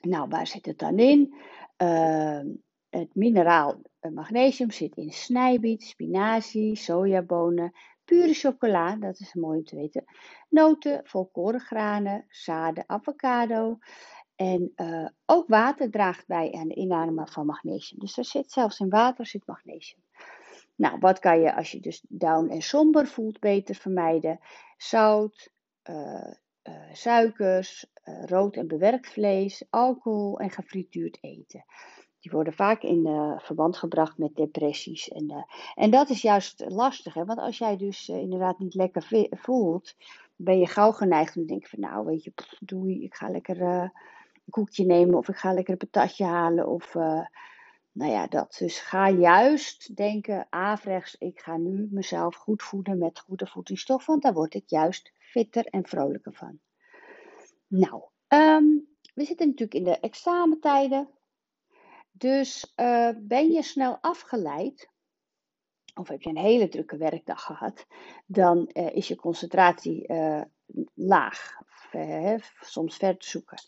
Nou, 0.00 0.28
waar 0.28 0.46
zit 0.46 0.66
het 0.66 0.78
dan 0.78 0.98
in? 0.98 1.34
Ehm, 1.76 2.46
het 2.90 3.14
mineraal 3.14 3.80
magnesium 4.14 4.70
zit 4.70 4.96
in 4.96 5.10
snijbiet, 5.10 5.82
spinazie, 5.82 6.76
sojabonen, 6.76 7.72
pure 8.04 8.34
chocola, 8.34 8.96
dat 8.96 9.20
is 9.20 9.34
mooi 9.34 9.58
om 9.58 9.64
te 9.64 9.76
weten, 9.76 10.04
noten, 10.48 11.00
volkorengranen, 11.04 12.24
zaden, 12.28 12.84
avocado. 12.86 13.78
En 14.36 14.72
uh, 14.76 15.08
ook 15.26 15.48
water 15.48 15.90
draagt 15.90 16.26
bij 16.26 16.52
aan 16.52 16.68
de 16.68 16.74
inname 16.74 17.26
van 17.26 17.46
magnesium. 17.46 18.00
Dus 18.00 18.18
er 18.18 18.24
zit 18.24 18.52
zelfs 18.52 18.80
in 18.80 18.88
water 18.88 19.26
zit 19.26 19.46
magnesium. 19.46 20.02
Nou, 20.74 20.98
wat 20.98 21.18
kan 21.18 21.40
je 21.40 21.54
als 21.54 21.70
je 21.70 21.80
dus 21.80 22.04
down 22.08 22.48
en 22.48 22.62
somber 22.62 23.06
voelt 23.06 23.38
beter 23.38 23.74
vermijden? 23.74 24.40
Zout, 24.76 25.52
uh, 25.90 26.32
uh, 26.62 26.92
suikers, 26.92 27.86
rood 28.04 28.56
en 28.56 28.66
bewerkt 28.66 29.08
vlees, 29.08 29.64
alcohol 29.70 30.38
en 30.38 30.50
gefrituurd 30.50 31.18
eten. 31.20 31.64
Die 32.20 32.30
worden 32.30 32.52
vaak 32.52 32.82
in 32.82 33.06
uh, 33.06 33.38
verband 33.38 33.76
gebracht 33.76 34.18
met 34.18 34.36
depressies. 34.36 35.08
En, 35.08 35.30
uh, 35.30 35.42
en 35.74 35.90
dat 35.90 36.10
is 36.10 36.22
juist 36.22 36.64
lastig, 36.68 37.14
hè? 37.14 37.24
want 37.24 37.38
als 37.38 37.58
jij 37.58 37.76
dus 37.76 38.08
uh, 38.08 38.16
inderdaad 38.16 38.58
niet 38.58 38.74
lekker 38.74 39.28
voelt, 39.30 39.94
ben 40.36 40.58
je 40.58 40.66
gauw 40.66 40.92
geneigd 40.92 41.36
om 41.36 41.42
te 41.42 41.48
denken 41.48 41.68
van 41.68 41.80
nou 41.80 42.06
weet 42.06 42.24
je, 42.24 42.30
pff, 42.30 42.56
doei, 42.60 43.04
ik 43.04 43.14
ga 43.14 43.28
lekker 43.30 43.60
een 43.60 43.90
koekje 44.50 44.84
nemen 44.84 45.14
of 45.14 45.28
ik 45.28 45.36
ga 45.36 45.52
lekker 45.52 45.72
een 45.72 45.90
patatje 45.90 46.24
halen 46.24 46.68
of 46.68 46.94
nou 47.98 48.12
ja, 48.12 48.26
dat. 48.26 48.56
Dus 48.58 48.80
ga 48.80 49.10
juist 49.10 49.96
denken, 49.96 50.46
averechts, 50.50 51.16
ik 51.18 51.40
ga 51.40 51.56
nu 51.56 51.88
mezelf 51.90 52.34
goed 52.34 52.62
voeden 52.62 52.98
met 52.98 53.18
goede 53.18 53.46
voedingsstoffen, 53.46 54.10
want 54.10 54.22
daar 54.22 54.32
word 54.32 54.54
ik 54.54 54.64
juist 54.66 55.12
fitter 55.18 55.66
en 55.66 55.86
vrolijker 55.86 56.32
van. 56.32 56.58
Nou, 57.66 58.02
um, 58.28 58.88
we 59.14 59.24
zitten 59.24 59.46
natuurlijk 59.46 59.74
in 59.74 59.84
de 59.84 60.00
examentijden. 60.00 61.08
Dus 62.18 62.72
uh, 62.76 63.10
ben 63.18 63.50
je 63.50 63.62
snel 63.62 63.98
afgeleid, 64.00 64.90
of 65.94 66.08
heb 66.08 66.22
je 66.22 66.30
een 66.30 66.36
hele 66.36 66.68
drukke 66.68 66.96
werkdag 66.96 67.42
gehad, 67.42 67.86
dan 68.26 68.70
uh, 68.72 68.96
is 68.96 69.08
je 69.08 69.16
concentratie 69.16 70.08
uh, 70.08 70.42
laag, 70.94 71.60
soms 72.60 72.96
ver 72.96 73.16
te 73.16 73.28
zoeken. 73.28 73.58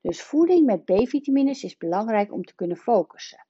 Dus 0.00 0.22
voeding 0.22 0.66
met 0.66 0.84
B-vitamines 0.84 1.62
is 1.62 1.76
belangrijk 1.76 2.32
om 2.32 2.44
te 2.44 2.54
kunnen 2.54 2.76
focussen. 2.76 3.46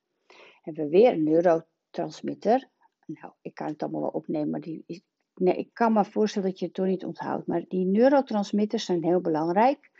Hebben 0.62 0.84
we 0.84 0.90
weer 0.90 1.12
een 1.12 1.22
neurotransmitter. 1.22 2.68
Nou, 3.06 3.32
ik 3.40 3.54
kan 3.54 3.66
het 3.66 3.82
allemaal 3.82 4.00
wel 4.00 4.10
opnemen, 4.10 4.50
maar 4.50 4.60
die 4.60 4.82
is, 4.86 5.00
nee, 5.34 5.56
ik 5.56 5.70
kan 5.72 5.92
me 5.92 6.04
voorstellen 6.04 6.48
dat 6.48 6.58
je 6.58 6.64
het 6.64 6.74
toch 6.74 6.86
niet 6.86 7.04
onthoudt. 7.04 7.46
Maar 7.46 7.64
die 7.68 7.86
neurotransmitters 7.86 8.84
zijn 8.84 9.04
heel 9.04 9.20
belangrijk. 9.20 9.90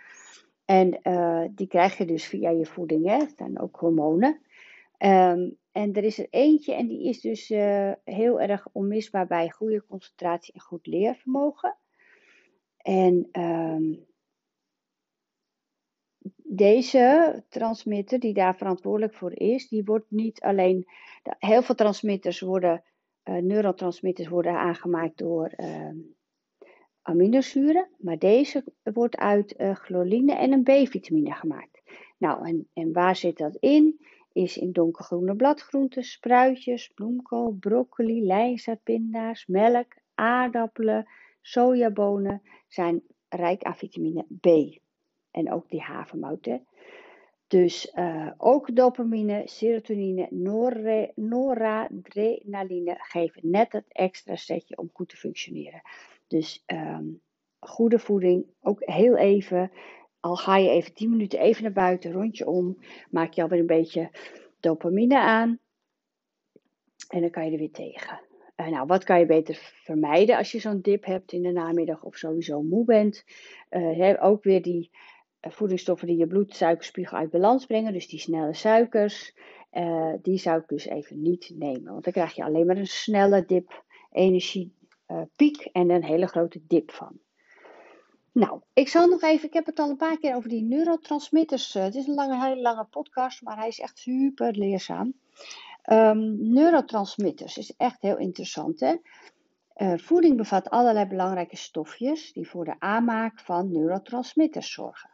En 0.67 0.99
uh, 1.03 1.45
die 1.51 1.67
krijg 1.67 1.99
je 1.99 2.05
dus 2.05 2.27
via 2.27 2.51
je 2.51 2.67
voeding. 2.67 3.07
Hè? 3.07 3.27
Zijn 3.37 3.61
ook 3.61 3.77
hormonen. 3.77 4.41
Um, 4.99 5.57
en 5.73 5.93
er 5.93 6.05
is 6.05 6.19
er 6.19 6.27
eentje 6.31 6.75
en 6.75 6.87
die 6.87 7.09
is 7.09 7.21
dus 7.21 7.51
uh, 7.51 7.93
heel 8.05 8.41
erg 8.41 8.69
onmisbaar 8.73 9.27
bij 9.27 9.51
goede 9.51 9.85
concentratie 9.87 10.55
en 10.55 10.61
goed 10.61 10.87
leervermogen. 10.87 11.77
En 12.77 13.29
um, 13.33 14.07
deze 16.43 17.45
transmitter 17.49 18.19
die 18.19 18.35
daar 18.35 18.57
verantwoordelijk 18.57 19.15
voor 19.15 19.33
is, 19.33 19.69
die 19.69 19.85
wordt 19.85 20.11
niet 20.11 20.41
alleen. 20.41 20.87
Heel 21.39 21.63
veel 21.63 21.75
transmitters 21.75 22.41
worden, 22.41 22.83
uh, 23.25 23.35
neurotransmitters 23.35 24.29
worden 24.29 24.53
aangemaakt 24.59 25.19
door 25.19 25.53
uh, 25.57 25.91
aminozuren, 27.07 27.89
maar 27.99 28.19
deze 28.19 28.65
wordt 28.83 29.17
uit 29.17 29.55
uh, 29.59 30.41
en 30.41 30.53
een 30.53 30.63
B-vitamine 30.63 31.33
gemaakt. 31.33 31.83
Nou, 32.17 32.49
en, 32.49 32.69
en 32.73 32.93
waar 32.93 33.17
zit 33.17 33.39
dat 33.39 33.57
in? 33.57 34.01
Is 34.33 34.57
in 34.57 34.73
donkergroene 34.73 35.37
bladgroenten, 35.37 36.05
spruitjes, 36.05 36.89
bloemkool, 36.95 37.57
broccoli, 37.61 38.25
lijnzaadpinda's, 38.25 39.47
melk, 39.47 39.95
aardappelen, 40.15 41.07
sojabonen 41.41 42.43
zijn 42.69 43.03
rijk 43.29 43.63
aan 43.63 43.77
vitamine 43.77 44.27
B. 44.41 44.47
En 45.31 45.53
ook 45.53 45.69
die 45.71 45.81
havermout. 45.81 46.49
Dus 47.47 47.93
uh, 47.95 48.31
ook 48.37 48.77
dopamine, 48.77 49.43
serotonine, 49.45 50.29
noradrenaline 51.15 52.95
geven 52.99 53.51
net 53.51 53.73
het 53.73 53.85
extra 53.89 54.37
setje 54.37 54.77
om 54.77 54.91
goed 54.93 55.09
te 55.09 55.17
functioneren. 55.17 55.83
Dus 56.27 56.63
um, 56.67 57.21
goede 57.59 57.99
voeding, 57.99 58.47
ook 58.61 58.83
heel 58.85 59.17
even. 59.17 59.71
Al 60.21 60.37
ga 60.37 60.57
je 60.57 60.71
even 60.71 60.95
10 60.95 61.11
minuten 61.11 61.39
even 61.39 61.63
naar 61.63 61.73
buiten, 61.73 62.13
rondje 62.13 62.47
om, 62.47 62.79
maak 63.11 63.33
je 63.33 63.43
alweer 63.43 63.59
een 63.59 63.67
beetje 63.67 64.11
dopamine 64.61 65.19
aan. 65.19 65.59
En 67.09 67.21
dan 67.21 67.31
kan 67.31 67.45
je 67.45 67.51
er 67.51 67.59
weer 67.59 67.71
tegen. 67.71 68.21
Uh, 68.57 68.69
nou, 68.69 68.87
wat 68.87 69.05
kan 69.05 69.19
je 69.19 69.27
beter 69.27 69.55
vermijden 69.85 70.37
als 70.37 70.53
je 70.53 70.59
zo'n 70.59 70.81
dip 70.81 71.05
hebt 71.05 71.33
in 71.33 71.43
de 71.43 71.53
namiddag 71.53 72.03
of 72.03 72.17
sowieso 72.17 72.63
moe 72.63 72.85
bent? 72.85 73.25
Uh, 73.71 74.25
ook 74.25 74.43
weer 74.43 74.63
die 74.63 74.91
uh, 75.41 75.53
voedingsstoffen 75.53 76.07
die 76.07 76.17
je 76.17 76.27
bloedsuikerspiegel 76.27 77.19
uit 77.19 77.31
balans 77.31 77.67
brengen, 77.67 77.93
dus 77.93 78.09
die 78.09 78.19
snelle 78.19 78.55
suikers, 78.55 79.35
die 80.23 80.39
zou 80.39 80.61
ik 80.61 80.69
dus 80.69 80.87
even 80.87 81.23
niet 81.23 81.53
nemen. 81.55 81.93
Want 81.93 82.05
dan 82.05 82.13
krijg 82.13 82.35
je 82.35 82.45
alleen 82.45 82.67
maar 82.67 82.77
een 82.77 82.87
snelle 82.87 83.45
dip, 83.45 83.85
energie 84.13 84.75
uh, 85.09 85.23
piek 85.37 85.65
en 85.73 85.91
een 85.91 86.05
hele 86.05 86.27
grote 86.27 86.61
dip 86.67 86.91
van. 86.91 87.19
Nou, 88.33 88.61
ik 88.73 88.89
zal 88.89 89.07
nog 89.07 89.23
even, 89.23 89.49
ik 89.49 89.55
heb 89.55 89.67
het 89.67 89.79
al 89.79 89.91
een 89.91 89.97
paar 89.97 90.19
keer 90.19 90.35
over 90.35 90.49
die 90.49 90.63
neurotransmitters. 90.63 91.75
Uh, 91.75 91.83
het 91.83 91.95
is 91.95 92.07
een 92.07 92.15
lange, 92.15 92.47
hele 92.47 92.61
lange 92.61 92.85
podcast, 92.85 93.43
maar 93.43 93.57
hij 93.57 93.69
is 93.69 93.81
echt 93.81 93.99
super 93.99 94.53
leerzaam. 94.53 95.15
Um, 95.91 96.53
neurotransmitters 96.53 97.59
is 97.59 97.77
echt 97.77 98.03
heel 98.03 98.19
interessant. 98.19 98.81
Hè? 98.81 98.95
Uh, 99.77 99.99
voeding 99.99 100.37
bevat 100.37 100.71
allerlei 100.71 101.07
belangrijke 101.07 101.57
stofjes 101.57 102.33
die 102.33 102.49
voor 102.49 102.65
de 102.65 102.75
aanmaak 102.79 103.41
van 103.41 103.73
neurotransmitters 103.73 104.73
zorgen. 104.73 105.11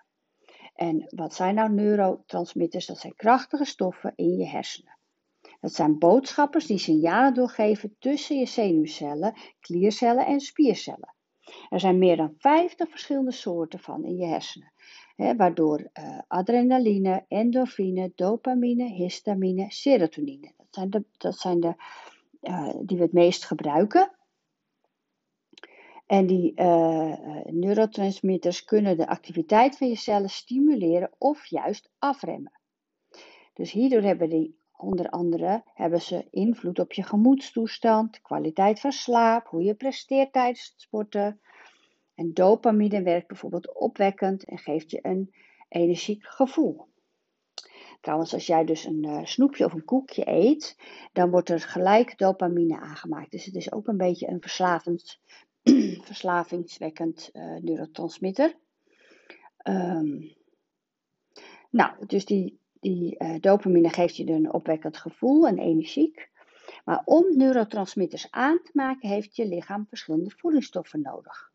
En 0.75 1.05
wat 1.09 1.35
zijn 1.35 1.55
nou 1.55 1.73
neurotransmitters? 1.73 2.87
Dat 2.87 2.99
zijn 2.99 3.17
krachtige 3.17 3.65
stoffen 3.65 4.13
in 4.17 4.37
je 4.37 4.47
hersenen. 4.47 4.97
Dat 5.63 5.75
zijn 5.75 5.99
boodschappers 5.99 6.67
die 6.67 6.79
signalen 6.79 7.35
doorgeven 7.35 7.97
tussen 7.99 8.39
je 8.39 8.47
zenuwcellen, 8.47 9.35
kliercellen 9.61 10.27
en 10.27 10.41
spiercellen. 10.41 11.15
Er 11.69 11.81
zijn 11.81 11.99
meer 11.99 12.17
dan 12.17 12.35
50 12.39 12.91
verschillende 12.91 13.33
soorten 13.33 13.79
van 13.79 14.05
in 14.05 14.17
je 14.17 14.27
hersenen, 14.27 14.73
hè, 15.17 15.37
waardoor 15.37 15.79
uh, 15.81 16.19
adrenaline, 16.29 17.25
endorfine, 17.29 18.13
dopamine, 18.15 18.85
histamine, 18.85 19.67
serotonine, 19.69 20.53
dat 20.57 20.67
zijn 20.71 20.91
de, 20.91 21.05
dat 21.19 21.39
zijn 21.39 21.61
de 21.61 21.75
uh, 22.43 22.75
die 22.83 22.97
we 22.97 23.03
het 23.03 23.13
meest 23.13 23.45
gebruiken. 23.45 24.13
En 26.07 26.27
die 26.27 26.53
uh, 26.55 27.17
neurotransmitters 27.45 28.65
kunnen 28.65 28.97
de 28.97 29.07
activiteit 29.07 29.77
van 29.77 29.89
je 29.89 29.97
cellen 29.97 30.31
stimuleren 30.31 31.11
of 31.19 31.47
juist 31.47 31.91
afremmen. 31.99 32.61
Dus 33.53 33.73
hierdoor 33.73 34.03
hebben 34.03 34.29
die 34.29 34.61
Onder 34.83 35.11
andere 35.11 35.63
hebben 35.75 36.01
ze 36.01 36.27
invloed 36.31 36.79
op 36.79 36.93
je 36.93 37.03
gemoedstoestand, 37.03 38.21
kwaliteit 38.21 38.81
van 38.81 38.93
slaap, 38.93 39.49
hoe 39.49 39.63
je 39.63 39.75
presteert 39.75 40.33
tijdens 40.33 40.71
het 40.71 40.81
sporten. 40.81 41.41
En 42.15 42.33
dopamine 42.33 43.03
werkt 43.03 43.27
bijvoorbeeld 43.27 43.75
opwekkend 43.75 44.45
en 44.45 44.59
geeft 44.59 44.91
je 44.91 44.99
een 45.03 45.35
energiek 45.69 46.25
gevoel. 46.25 46.87
Trouwens, 48.01 48.35
als 48.35 48.47
jij 48.47 48.65
dus 48.65 48.85
een 48.85 49.05
uh, 49.05 49.25
snoepje 49.25 49.65
of 49.65 49.73
een 49.73 49.85
koekje 49.85 50.29
eet, 50.29 50.77
dan 51.13 51.31
wordt 51.31 51.49
er 51.49 51.61
gelijk 51.61 52.19
dopamine 52.19 52.81
aangemaakt. 52.81 53.31
Dus 53.31 53.45
het 53.45 53.55
is 53.55 53.73
ook 53.73 53.87
een 53.87 53.97
beetje 53.97 54.29
een 54.29 54.41
verslavend, 54.41 55.21
verslavingswekkend 56.11 57.31
uh, 57.33 57.57
neurotransmitter. 57.61 58.57
Um, 59.69 60.35
nou, 61.71 62.07
dus 62.07 62.25
die 62.25 62.61
die 62.83 63.17
uh, 63.19 63.35
dopamine 63.41 63.89
geeft 63.89 64.17
je 64.17 64.31
een 64.31 64.53
opwekkend 64.53 64.97
gevoel 64.97 65.47
en 65.47 65.59
energiek. 65.59 66.31
Maar 66.85 67.03
om 67.05 67.37
neurotransmitters 67.37 68.31
aan 68.31 68.61
te 68.63 68.71
maken, 68.73 69.09
heeft 69.09 69.37
je 69.37 69.47
lichaam 69.47 69.87
verschillende 69.89 70.31
voedingsstoffen 70.37 71.01
nodig. 71.01 71.53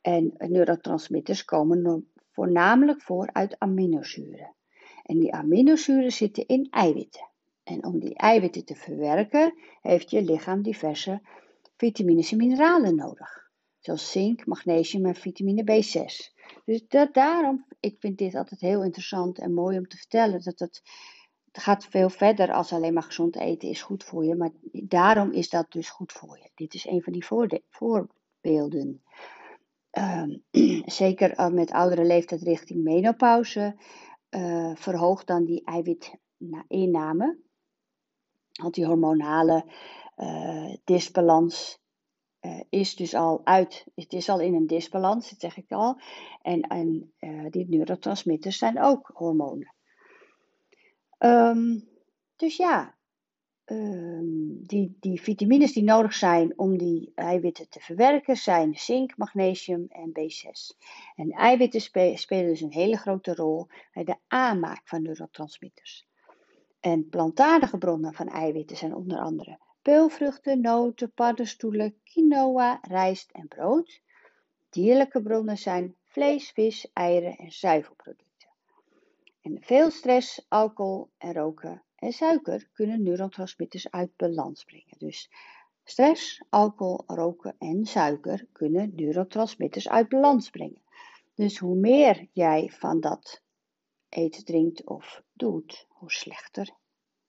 En 0.00 0.34
neurotransmitters 0.38 1.44
komen 1.44 2.10
voornamelijk 2.30 3.02
voor 3.02 3.28
uit 3.32 3.58
aminozuren. 3.58 4.54
En 5.02 5.18
die 5.18 5.32
aminozuren 5.32 6.12
zitten 6.12 6.46
in 6.46 6.66
eiwitten. 6.70 7.28
En 7.62 7.84
om 7.84 8.00
die 8.00 8.14
eiwitten 8.14 8.64
te 8.64 8.74
verwerken, 8.74 9.54
heeft 9.82 10.10
je 10.10 10.22
lichaam 10.22 10.62
diverse 10.62 11.20
vitamines 11.76 12.32
en 12.32 12.38
mineralen 12.38 12.94
nodig. 12.94 13.50
Zoals 13.78 14.10
zink, 14.10 14.46
magnesium 14.46 15.06
en 15.06 15.14
vitamine 15.14 15.62
B6. 15.62 16.35
Dus 16.64 16.88
dat, 16.88 17.14
daarom, 17.14 17.66
ik 17.80 17.96
vind 17.98 18.18
dit 18.18 18.34
altijd 18.34 18.60
heel 18.60 18.84
interessant 18.84 19.38
en 19.38 19.54
mooi 19.54 19.78
om 19.78 19.88
te 19.88 19.96
vertellen. 19.96 20.42
Dat 20.42 20.58
het, 20.58 20.82
het 21.52 21.62
gaat 21.62 21.84
veel 21.84 22.10
verder 22.10 22.52
als 22.52 22.72
alleen 22.72 22.92
maar 22.92 23.02
gezond 23.02 23.36
eten 23.36 23.68
is 23.68 23.82
goed 23.82 24.04
voor 24.04 24.24
je. 24.24 24.34
Maar 24.34 24.50
daarom 24.72 25.32
is 25.32 25.48
dat 25.48 25.72
dus 25.72 25.90
goed 25.90 26.12
voor 26.12 26.38
je. 26.38 26.50
Dit 26.54 26.74
is 26.74 26.86
een 26.86 27.02
van 27.02 27.12
die 27.12 27.26
voorbeelden. 27.68 29.02
ehm, 29.90 30.36
zeker 31.00 31.52
met 31.52 31.70
oudere 31.70 32.04
leeftijd 32.04 32.42
richting 32.42 32.82
menopauze, 32.82 33.76
uh, 34.30 34.70
verhoogt 34.74 35.26
dan 35.26 35.44
die 35.44 35.64
eiwitinname. 35.64 37.38
Want 38.52 38.74
die 38.74 38.86
hormonale 38.86 39.64
uh, 40.16 40.74
disbalans 40.84 41.78
uh, 42.46 42.60
is 42.68 42.96
dus 42.96 43.14
al 43.14 43.40
uit, 43.44 43.86
het 43.94 44.12
is 44.12 44.28
al 44.28 44.40
in 44.40 44.54
een 44.54 44.66
disbalans, 44.66 45.30
dat 45.30 45.40
zeg 45.40 45.56
ik 45.56 45.72
al. 45.72 46.00
En, 46.42 46.60
en 46.60 47.12
die 47.50 47.68
neurotransmitters 47.68 48.58
zijn 48.58 48.82
ook 48.82 49.10
hormonen. 49.14 49.74
Um, 51.18 51.88
dus 52.36 52.56
ja, 52.56 52.96
um, 53.64 54.66
die, 54.66 54.96
die 55.00 55.20
vitamines 55.20 55.72
die 55.72 55.82
nodig 55.82 56.14
zijn 56.14 56.58
om 56.58 56.78
die 56.78 57.12
eiwitten 57.14 57.68
te 57.68 57.80
verwerken 57.80 58.36
zijn 58.36 58.74
zink, 58.74 59.16
magnesium 59.16 59.86
en 59.88 60.10
B6. 60.10 60.76
En 61.14 61.30
eiwitten 61.30 61.80
spelen 62.18 62.46
dus 62.46 62.60
een 62.60 62.72
hele 62.72 62.96
grote 62.96 63.34
rol 63.34 63.66
bij 63.92 64.04
de 64.04 64.16
aanmaak 64.26 64.80
van 64.84 65.02
neurotransmitters. 65.02 66.06
En 66.80 67.08
plantaardige 67.08 67.78
bronnen 67.78 68.14
van 68.14 68.28
eiwitten 68.28 68.76
zijn 68.76 68.94
onder 68.94 69.18
andere 69.18 69.58
peulvruchten, 69.86 70.60
noten, 70.60 71.12
paddenstoelen, 71.12 72.00
quinoa, 72.04 72.78
rijst 72.82 73.30
en 73.30 73.48
brood. 73.48 74.00
Dierlijke 74.70 75.22
bronnen 75.22 75.58
zijn 75.58 75.96
vlees, 76.04 76.50
vis, 76.50 76.90
eieren 76.92 77.36
en 77.36 77.52
zuivelproducten. 77.52 78.48
En 79.40 79.58
veel 79.60 79.90
stress, 79.90 80.46
alcohol 80.48 81.10
en 81.18 81.32
roken 81.32 81.82
en 81.96 82.12
suiker 82.12 82.68
kunnen 82.72 83.02
neurotransmitters 83.02 83.90
uit 83.90 84.16
balans 84.16 84.64
brengen. 84.64 84.98
Dus 84.98 85.30
stress, 85.84 86.42
alcohol, 86.48 87.02
roken 87.06 87.54
en 87.58 87.86
suiker 87.86 88.46
kunnen 88.52 88.92
neurotransmitters 88.94 89.88
uit 89.88 90.08
balans 90.08 90.50
brengen. 90.50 90.82
Dus 91.34 91.58
hoe 91.58 91.76
meer 91.76 92.28
jij 92.32 92.72
van 92.78 93.00
dat 93.00 93.42
eet, 94.08 94.46
drinkt 94.46 94.84
of 94.84 95.22
doet, 95.32 95.86
hoe 95.88 96.12
slechter 96.12 96.70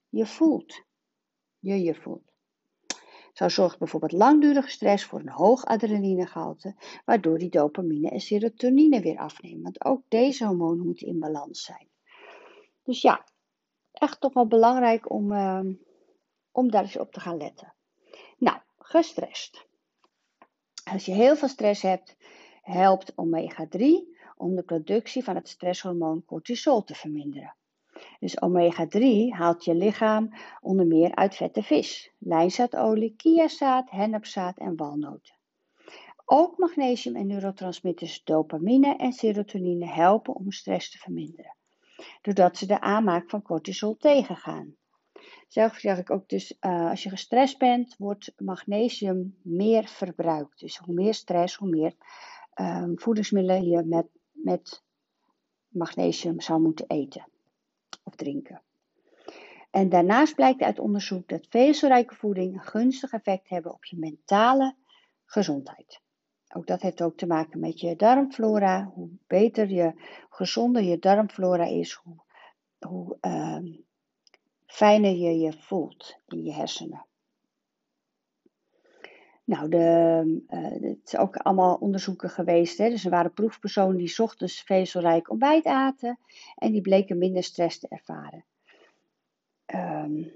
je 0.09 0.25
voelt. 0.25 0.83
Je 1.59 1.81
je 1.81 1.95
voelt. 1.95 2.26
Zo 3.37 3.49
zorgt 3.49 3.77
bijvoorbeeld 3.77 4.11
langdurige 4.11 4.69
stress 4.69 5.05
voor 5.05 5.19
een 5.19 5.29
hoog 5.29 5.65
adrenalinegehalte, 5.65 6.75
waardoor 7.05 7.37
die 7.37 7.49
dopamine 7.49 8.09
en 8.09 8.19
serotonine 8.19 9.01
weer 9.01 9.17
afnemen. 9.17 9.63
Want 9.63 9.85
ook 9.85 10.01
deze 10.07 10.45
hormonen 10.45 10.85
moeten 10.85 11.07
in 11.07 11.19
balans 11.19 11.63
zijn. 11.63 11.87
Dus 12.83 13.01
ja, 13.01 13.25
echt 13.91 14.21
toch 14.21 14.33
wel 14.33 14.47
belangrijk 14.47 15.11
om, 15.11 15.31
uh, 15.31 15.59
om 16.51 16.71
daar 16.71 16.83
eens 16.83 16.97
op 16.97 17.11
te 17.11 17.19
gaan 17.19 17.37
letten. 17.37 17.73
Nou, 18.37 18.57
gestrest. 18.77 19.67
Als 20.91 21.05
je 21.05 21.11
heel 21.11 21.35
veel 21.35 21.47
stress 21.47 21.81
hebt, 21.81 22.15
helpt 22.61 23.13
omega-3 23.15 23.81
om 24.35 24.55
de 24.55 24.63
productie 24.63 25.23
van 25.23 25.35
het 25.35 25.49
stresshormoon 25.49 26.25
cortisol 26.25 26.83
te 26.83 26.95
verminderen. 26.95 27.55
Dus 28.19 28.41
omega-3 28.41 29.29
haalt 29.29 29.63
je 29.63 29.75
lichaam 29.75 30.29
onder 30.61 30.87
meer 30.87 31.15
uit 31.15 31.35
vette 31.35 31.63
vis, 31.63 32.11
lijnzaadolie, 32.17 33.15
kiazaad, 33.15 33.89
hennepzaad 33.89 34.57
en 34.57 34.75
walnoten. 34.75 35.35
Ook 36.25 36.57
magnesium 36.57 37.15
en 37.15 37.27
neurotransmitters 37.27 38.23
dopamine 38.23 38.95
en 38.95 39.13
serotonine 39.13 39.85
helpen 39.85 40.35
om 40.35 40.51
stress 40.51 40.91
te 40.91 40.97
verminderen 40.97 41.55
doordat 42.21 42.57
ze 42.57 42.65
de 42.65 42.81
aanmaak 42.81 43.29
van 43.29 43.41
cortisol 43.41 43.97
tegengaan. 43.97 44.75
Zelf 45.47 45.75
zeg 45.75 45.97
ik 45.97 46.11
ook 46.11 46.29
dus, 46.29 46.57
uh, 46.61 46.89
als 46.89 47.03
je 47.03 47.09
gestrest 47.09 47.57
bent, 47.57 47.95
wordt 47.97 48.33
magnesium 48.37 49.37
meer 49.41 49.87
verbruikt. 49.87 50.59
Dus 50.59 50.77
hoe 50.77 50.93
meer 50.93 51.13
stress, 51.13 51.55
hoe 51.55 51.69
meer 51.69 51.93
um, 52.55 52.99
voedingsmiddelen 52.99 53.69
je 53.69 53.83
met, 53.83 54.07
met 54.31 54.83
magnesium 55.67 56.41
zou 56.41 56.61
moeten 56.61 56.87
eten 56.87 57.27
drinken. 58.15 58.61
En 59.71 59.89
daarnaast 59.89 60.35
blijkt 60.35 60.61
uit 60.61 60.79
onderzoek 60.79 61.27
dat 61.27 61.47
vezelrijke 61.49 62.15
voeding 62.15 62.53
een 62.53 62.61
gunstig 62.61 63.11
effect 63.11 63.49
hebben 63.49 63.73
op 63.73 63.85
je 63.85 63.97
mentale 63.97 64.75
gezondheid. 65.25 66.01
Ook 66.53 66.67
dat 66.67 66.81
heeft 66.81 67.01
ook 67.01 67.17
te 67.17 67.27
maken 67.27 67.59
met 67.59 67.79
je 67.79 67.95
darmflora. 67.95 68.91
Hoe 68.93 69.09
beter 69.27 69.69
je, 69.69 69.93
gezonder 70.29 70.83
je 70.83 70.99
darmflora 70.99 71.65
is, 71.65 71.93
hoe, 71.93 72.23
hoe 72.79 73.17
uh, 73.21 73.79
fijner 74.65 75.15
je 75.15 75.37
je 75.39 75.53
voelt 75.53 76.19
in 76.27 76.43
je 76.43 76.53
hersenen. 76.53 77.06
Nou, 79.47 79.69
de, 79.69 80.23
uh, 80.49 80.89
het 80.89 81.01
is 81.05 81.17
ook 81.17 81.35
allemaal 81.35 81.75
onderzoeken 81.75 82.29
geweest. 82.29 82.77
Hè? 82.77 82.89
Dus 82.89 83.05
er 83.05 83.11
waren 83.11 83.33
proefpersonen 83.33 83.97
die 83.97 84.19
ochtends 84.19 84.61
vezelrijk 84.61 85.29
ontbijt 85.29 85.65
aten 85.65 86.19
en 86.55 86.71
die 86.71 86.81
bleken 86.81 87.17
minder 87.17 87.43
stress 87.43 87.79
te 87.79 87.87
ervaren. 87.87 88.43
Um, 89.75 90.31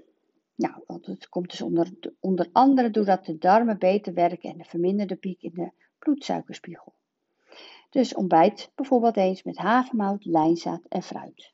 nou, 0.54 0.74
het 0.86 1.28
komt 1.28 1.50
dus 1.50 1.62
onder, 1.62 1.90
onder 2.20 2.48
andere 2.52 2.90
doordat 2.90 3.24
de 3.26 3.38
darmen 3.38 3.78
beter 3.78 4.14
werken 4.14 4.50
en 4.50 4.58
de 4.58 4.64
verminderde 4.64 5.16
piek 5.16 5.42
in 5.42 5.52
de 5.54 5.70
bloedsuikerspiegel. 5.98 6.92
Dus 7.90 8.14
ontbijt 8.14 8.70
bijvoorbeeld 8.74 9.16
eens 9.16 9.42
met 9.42 9.56
havermout, 9.56 10.24
lijnzaad 10.24 10.82
en 10.88 11.02
fruit. 11.02 11.52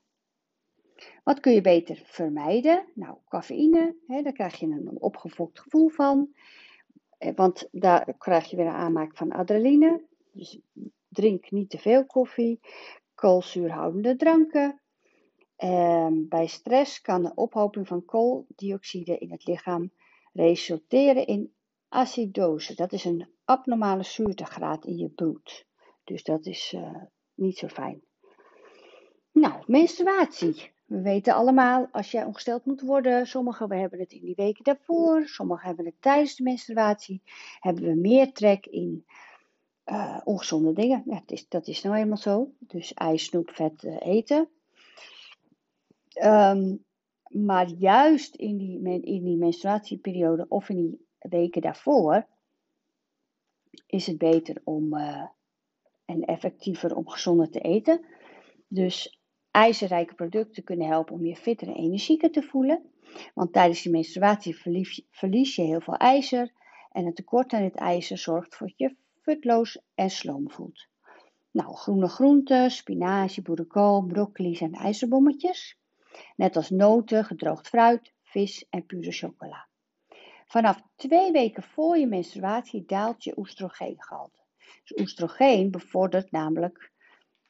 Wat 1.24 1.40
kun 1.40 1.52
je 1.52 1.60
beter 1.60 2.02
vermijden? 2.04 2.84
Nou, 2.94 3.16
cafeïne, 3.28 3.94
hè, 4.06 4.22
daar 4.22 4.32
krijg 4.32 4.56
je 4.56 4.66
een 4.66 5.00
opgefokt 5.00 5.60
gevoel 5.60 5.88
van. 5.88 6.28
Eh, 7.18 7.32
want 7.34 7.68
daar 7.70 8.14
krijg 8.18 8.50
je 8.50 8.56
weer 8.56 8.66
een 8.66 8.72
aanmaak 8.72 9.16
van 9.16 9.32
adrenaline. 9.32 10.04
Dus 10.32 10.60
drink 11.08 11.50
niet 11.50 11.70
te 11.70 11.78
veel 11.78 12.06
koffie. 12.06 12.60
Koolzuurhoudende 13.14 14.16
dranken. 14.16 14.80
Ehm, 15.56 16.28
bij 16.28 16.46
stress 16.46 17.00
kan 17.00 17.22
de 17.22 17.34
ophoping 17.34 17.86
van 17.86 18.04
kooldioxide 18.04 19.18
in 19.18 19.30
het 19.30 19.46
lichaam 19.46 19.92
resulteren 20.32 21.26
in 21.26 21.54
acidose. 21.88 22.74
Dat 22.74 22.92
is 22.92 23.04
een 23.04 23.28
abnormale 23.44 24.02
zuurtegraad 24.02 24.84
in 24.84 24.96
je 24.96 25.08
bloed. 25.08 25.66
Dus 26.04 26.22
dat 26.22 26.46
is 26.46 26.72
uh, 26.76 27.02
niet 27.34 27.58
zo 27.58 27.68
fijn. 27.68 28.02
Nou, 29.32 29.62
menstruatie. 29.66 30.72
We 30.88 31.02
weten 31.02 31.34
allemaal, 31.34 31.88
als 31.92 32.10
jij 32.10 32.24
ongesteld 32.24 32.64
moet 32.64 32.80
worden, 32.80 33.26
sommigen 33.26 33.70
hebben 33.70 33.98
het 33.98 34.12
in 34.12 34.20
die 34.20 34.34
weken 34.34 34.64
daarvoor, 34.64 35.26
sommigen 35.26 35.66
hebben 35.66 35.84
het 35.84 35.94
tijdens 36.00 36.36
de 36.36 36.42
menstruatie, 36.42 37.22
hebben 37.60 37.84
we 37.84 37.94
meer 37.94 38.32
trek 38.32 38.66
in 38.66 39.04
uh, 39.86 40.20
ongezonde 40.24 40.72
dingen. 40.72 41.02
Ja, 41.06 41.14
dat, 41.14 41.30
is, 41.30 41.48
dat 41.48 41.66
is 41.66 41.82
nou 41.82 41.96
eenmaal 41.96 42.16
zo. 42.16 42.52
Dus 42.58 42.94
ijs, 42.94 43.24
snoep, 43.24 43.50
vet 43.50 43.82
uh, 43.82 43.96
eten. 44.00 44.48
Um, 46.22 46.84
maar 47.28 47.68
juist 47.68 48.34
in 48.34 48.56
die, 48.56 49.02
in 49.02 49.24
die 49.24 49.36
menstruatieperiode 49.36 50.46
of 50.48 50.68
in 50.68 50.76
die 50.76 51.06
weken 51.18 51.62
daarvoor 51.62 52.26
is 53.86 54.06
het 54.06 54.18
beter 54.18 54.60
om 54.64 54.94
uh, 54.94 55.26
en 56.04 56.24
effectiever 56.24 56.96
om 56.96 57.08
gezonder 57.08 57.50
te 57.50 57.60
eten. 57.60 58.04
Dus 58.68 59.17
ijzerrijke 59.58 60.14
producten 60.14 60.64
kunnen 60.64 60.86
helpen 60.86 61.14
om 61.14 61.26
je 61.26 61.36
fitter 61.36 61.68
en 61.68 61.74
energieker 61.74 62.30
te 62.30 62.42
voelen. 62.42 62.82
Want 63.34 63.52
tijdens 63.52 63.82
die 63.82 63.92
menstruatie 63.92 64.56
verlies, 65.10 65.56
je 65.56 65.62
heel 65.62 65.80
veel 65.80 65.96
ijzer. 65.96 66.52
En 66.92 67.06
een 67.06 67.14
tekort 67.14 67.52
aan 67.52 67.62
het 67.62 67.74
ijzer 67.74 68.18
zorgt 68.18 68.54
voor 68.54 68.66
dat 68.66 68.78
je 68.78 68.96
futloos 69.20 69.80
en 69.94 70.10
sloom 70.10 70.50
voelt. 70.50 70.86
Nou, 71.50 71.74
groene 71.74 72.08
groenten, 72.08 72.70
spinazie, 72.70 73.42
boerenkool, 73.42 74.02
broccoli 74.02 74.54
zijn 74.54 74.74
ijzerbommetjes. 74.74 75.78
Net 76.36 76.56
als 76.56 76.70
noten, 76.70 77.24
gedroogd 77.24 77.68
fruit, 77.68 78.12
vis 78.22 78.66
en 78.70 78.86
pure 78.86 79.12
chocola. 79.12 79.68
Vanaf 80.46 80.82
twee 80.96 81.32
weken 81.32 81.62
voor 81.62 81.98
je 81.98 82.06
menstruatie 82.06 82.84
daalt 82.86 83.24
je 83.24 83.38
oestrogeengehalte. 83.38 84.40
Dus 84.84 85.00
oestrogeen 85.00 85.70
bevordert 85.70 86.30
namelijk 86.30 86.92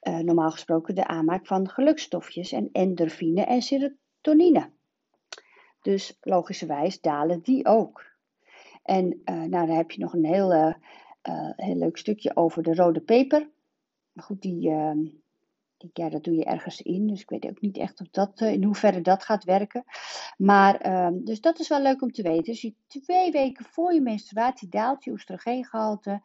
uh, 0.09 0.18
normaal 0.18 0.51
gesproken 0.51 0.94
de 0.94 1.07
aanmaak 1.07 1.47
van 1.47 1.68
gelukstofjes 1.68 2.53
en 2.53 2.68
endorfine 2.73 3.44
en 3.44 3.62
serotonine. 3.62 4.71
Dus 5.83 6.18
logischerwijs 6.21 7.01
dalen 7.01 7.40
die 7.40 7.66
ook. 7.66 8.05
En 8.83 9.21
uh, 9.25 9.35
nou, 9.35 9.66
dan 9.66 9.77
heb 9.77 9.90
je 9.90 10.01
nog 10.01 10.12
een 10.12 10.25
heel, 10.25 10.53
uh, 10.53 10.75
heel 11.57 11.77
leuk 11.77 11.97
stukje 11.97 12.37
over 12.37 12.62
de 12.62 12.75
rode 12.75 13.01
peper. 13.01 13.51
Maar 14.12 14.25
goed, 14.25 14.42
die, 14.42 14.71
ehm, 14.71 14.99
ja, 15.92 16.09
dat 16.09 16.25
doe 16.25 16.35
je 16.35 16.44
ergens 16.44 16.83
in. 16.83 17.07
Dus 17.07 17.21
ik 17.21 17.31
weet 17.31 17.47
ook 17.47 17.61
niet 17.61 17.77
echt 17.77 18.01
of 18.01 18.09
dat, 18.09 18.40
in 18.40 18.64
hoeverre 18.64 19.01
dat 19.01 19.25
gaat 19.25 19.44
werken. 19.44 19.85
Maar, 20.37 20.81
ehm, 20.81 21.25
dus 21.25 21.40
dat 21.40 21.59
is 21.59 21.68
wel 21.68 21.83
leuk 21.83 22.03
om 22.03 22.12
te 22.12 22.23
weten. 22.23 22.44
Dus 22.44 22.61
je 22.61 22.75
twee 22.87 23.31
weken 23.31 23.64
voor 23.64 23.94
je 23.94 24.01
menstruatie 24.01 24.68
daalt 24.68 25.05
je 25.05 25.11
oestrogeengehalte. 25.11 26.23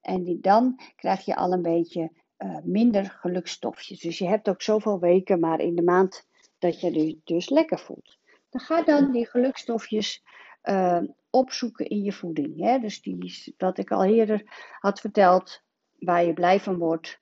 En 0.00 0.24
die, 0.24 0.40
dan 0.40 0.80
krijg 0.96 1.24
je 1.24 1.36
al 1.36 1.52
een 1.52 1.62
beetje 1.62 2.10
uh, 2.38 2.58
minder 2.62 3.04
gelukstofjes. 3.10 4.00
Dus 4.00 4.18
je 4.18 4.28
hebt 4.28 4.48
ook 4.48 4.62
zoveel 4.62 4.98
weken 4.98 5.40
maar 5.40 5.60
in 5.60 5.74
de 5.74 5.82
maand 5.82 6.26
dat 6.58 6.80
je 6.80 6.92
je 6.92 7.20
dus 7.24 7.48
lekker 7.48 7.78
voelt. 7.78 8.18
Dan 8.50 8.60
ga 8.60 8.82
dan 8.82 9.12
die 9.12 9.26
gelukstofjes 9.26 10.22
uh, 10.62 11.02
opzoeken 11.30 11.86
in 11.86 12.02
je 12.02 12.12
voeding. 12.12 12.60
Hè? 12.60 12.78
Dus 12.78 13.02
die, 13.02 13.54
wat 13.56 13.78
ik 13.78 13.90
al 13.90 14.04
eerder 14.04 14.42
had 14.78 15.00
verteld, 15.00 15.62
waar 15.98 16.24
je 16.24 16.32
blij 16.32 16.60
van 16.60 16.78
wordt, 16.78 17.20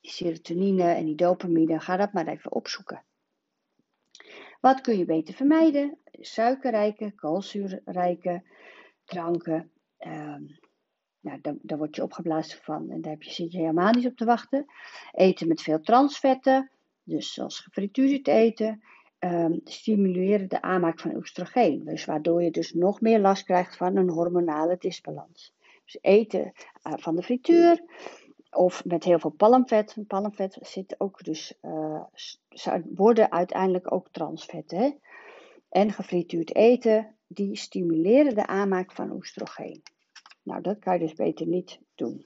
die 0.00 0.10
serotonine 0.10 0.92
en 0.92 1.04
die 1.04 1.14
dopamine, 1.14 1.80
ga 1.80 1.96
dat 1.96 2.12
maar 2.12 2.26
even 2.26 2.52
opzoeken. 2.52 3.04
Wat 4.60 4.80
kun 4.80 4.98
je 4.98 5.04
beter 5.04 5.34
vermijden? 5.34 5.98
Suikerrijke, 6.12 7.12
koolzuurrijke 7.14 8.42
dranken. 9.04 9.72
Um, 9.98 10.59
nou, 11.20 11.38
daar, 11.40 11.54
daar 11.62 11.78
word 11.78 11.96
je 11.96 12.02
opgeblazen 12.02 12.58
van 12.62 12.90
en 12.90 13.00
daar 13.00 13.12
heb 13.12 13.22
je, 13.22 13.30
zit 13.30 13.52
je 13.52 13.58
helemaal 13.58 13.92
niet 13.92 14.06
op 14.06 14.16
te 14.16 14.24
wachten. 14.24 14.66
Eten 15.12 15.48
met 15.48 15.62
veel 15.62 15.80
transvetten, 15.80 16.70
dus 17.02 17.32
zoals 17.32 17.60
gefrituurd 17.60 18.28
eten, 18.28 18.82
um, 19.18 19.60
stimuleren 19.64 20.48
de 20.48 20.62
aanmaak 20.62 21.00
van 21.00 21.16
oestrogeen. 21.16 21.84
Dus 21.84 22.04
waardoor 22.04 22.42
je 22.42 22.50
dus 22.50 22.72
nog 22.72 23.00
meer 23.00 23.18
last 23.18 23.44
krijgt 23.44 23.76
van 23.76 23.96
een 23.96 24.10
hormonale 24.10 24.76
disbalans. 24.78 25.54
Dus 25.84 25.98
eten 26.00 26.52
uh, 26.86 26.92
van 26.96 27.16
de 27.16 27.22
frituur 27.22 27.84
of 28.50 28.84
met 28.84 29.04
heel 29.04 29.18
veel 29.18 29.30
palmvet. 29.30 29.96
Palmvet 30.06 30.58
zit 30.60 30.94
ook 30.98 31.24
dus, 31.24 31.54
uh, 31.62 32.04
worden 32.94 33.32
uiteindelijk 33.32 33.92
ook 33.92 34.08
transvetten. 34.10 34.98
En 35.68 35.92
gefrituurd 35.92 36.54
eten, 36.54 37.14
die 37.26 37.56
stimuleren 37.56 38.34
de 38.34 38.46
aanmaak 38.46 38.92
van 38.92 39.12
oestrogeen. 39.12 39.82
Nou, 40.42 40.62
dat 40.62 40.78
kan 40.78 40.92
je 40.92 40.98
dus 40.98 41.14
beter 41.14 41.46
niet 41.46 41.80
doen. 41.94 42.24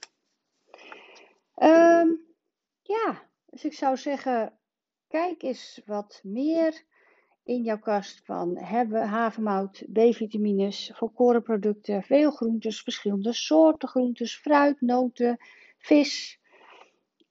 Um, 1.55 2.25
ja, 2.81 3.29
dus 3.45 3.65
ik 3.65 3.73
zou 3.73 3.97
zeggen, 3.97 4.53
kijk 5.07 5.41
eens 5.41 5.81
wat 5.85 6.19
meer 6.23 6.83
in 7.43 7.63
jouw 7.63 7.79
kast 7.79 8.25
van 8.25 8.57
hebben 8.57 9.07
havermout, 9.07 9.83
B-vitamines, 9.93 10.91
volkorenproducten, 10.93 12.03
veel 12.03 12.31
groentes, 12.31 12.81
verschillende 12.81 13.33
soorten 13.33 13.89
groentes, 13.89 14.35
fruit, 14.37 14.81
noten, 14.81 15.37
vis, 15.77 16.39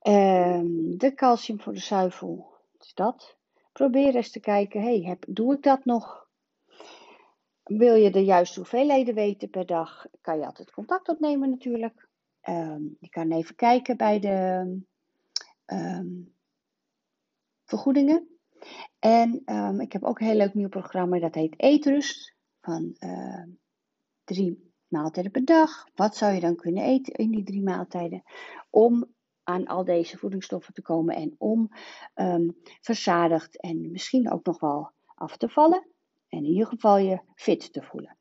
um, 0.02 0.98
de 0.98 1.14
calcium 1.14 1.60
voor 1.60 1.72
de 1.72 1.80
zuivel. 1.80 2.52
is 2.80 2.94
dat. 2.94 3.36
Probeer 3.72 4.14
eens 4.14 4.30
te 4.30 4.40
kijken, 4.40 4.82
hey, 4.82 5.00
heb, 5.00 5.24
doe 5.28 5.54
ik 5.54 5.62
dat 5.62 5.84
nog? 5.84 6.23
Wil 7.64 7.94
je 7.94 8.10
de 8.10 8.24
juiste 8.24 8.58
hoeveelheden 8.58 9.14
weten 9.14 9.50
per 9.50 9.66
dag, 9.66 10.06
kan 10.20 10.38
je 10.38 10.46
altijd 10.46 10.70
contact 10.70 11.08
opnemen 11.08 11.50
natuurlijk. 11.50 12.08
Um, 12.48 12.96
je 13.00 13.08
kan 13.08 13.32
even 13.32 13.54
kijken 13.54 13.96
bij 13.96 14.20
de 14.20 14.68
um, 15.66 16.34
vergoedingen. 17.64 18.28
En 18.98 19.42
um, 19.44 19.80
ik 19.80 19.92
heb 19.92 20.04
ook 20.04 20.20
een 20.20 20.26
heel 20.26 20.36
leuk 20.36 20.54
nieuw 20.54 20.68
programma, 20.68 21.18
dat 21.18 21.34
heet 21.34 21.54
Eetrust. 21.56 22.34
Van 22.60 22.96
drie 24.24 24.72
maaltijden 24.88 25.32
per 25.32 25.44
dag. 25.44 25.88
Wat 25.94 26.16
zou 26.16 26.32
je 26.34 26.40
dan 26.40 26.56
kunnen 26.56 26.82
eten 26.82 27.12
in 27.12 27.30
die 27.30 27.44
drie 27.44 27.62
maaltijden? 27.62 28.22
Om 28.70 29.14
aan 29.42 29.66
al 29.66 29.84
deze 29.84 30.18
voedingsstoffen 30.18 30.74
te 30.74 30.82
komen 30.82 31.14
en 31.14 31.34
om 31.38 31.68
verzadigd 32.80 33.60
en 33.60 33.90
misschien 33.90 34.32
ook 34.32 34.44
nog 34.44 34.60
wel 34.60 34.90
af 35.14 35.36
te 35.36 35.48
vallen 35.48 35.93
en 36.36 36.44
in 36.44 36.50
ieder 36.50 36.66
geval 36.66 36.98
je 36.98 37.20
fit 37.34 37.72
te 37.72 37.82
voelen. 37.82 38.16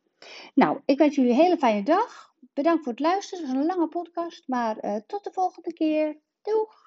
Nou, 0.54 0.82
ik 0.86 0.98
wens 0.98 1.16
jullie 1.16 1.32
een 1.32 1.38
hele 1.38 1.58
fijne 1.58 1.84
dag. 1.84 2.32
Bedankt 2.54 2.84
voor 2.84 2.92
het 2.92 3.02
luisteren. 3.02 3.46
Het 3.46 3.54
was 3.54 3.62
een 3.62 3.76
lange 3.76 3.88
podcast, 3.88 4.48
maar 4.48 4.86
uh, 4.86 4.96
tot 5.08 5.24
de 5.24 5.32
volgende 5.32 5.74
keer. 5.74 6.20
Doeg! 6.42 6.83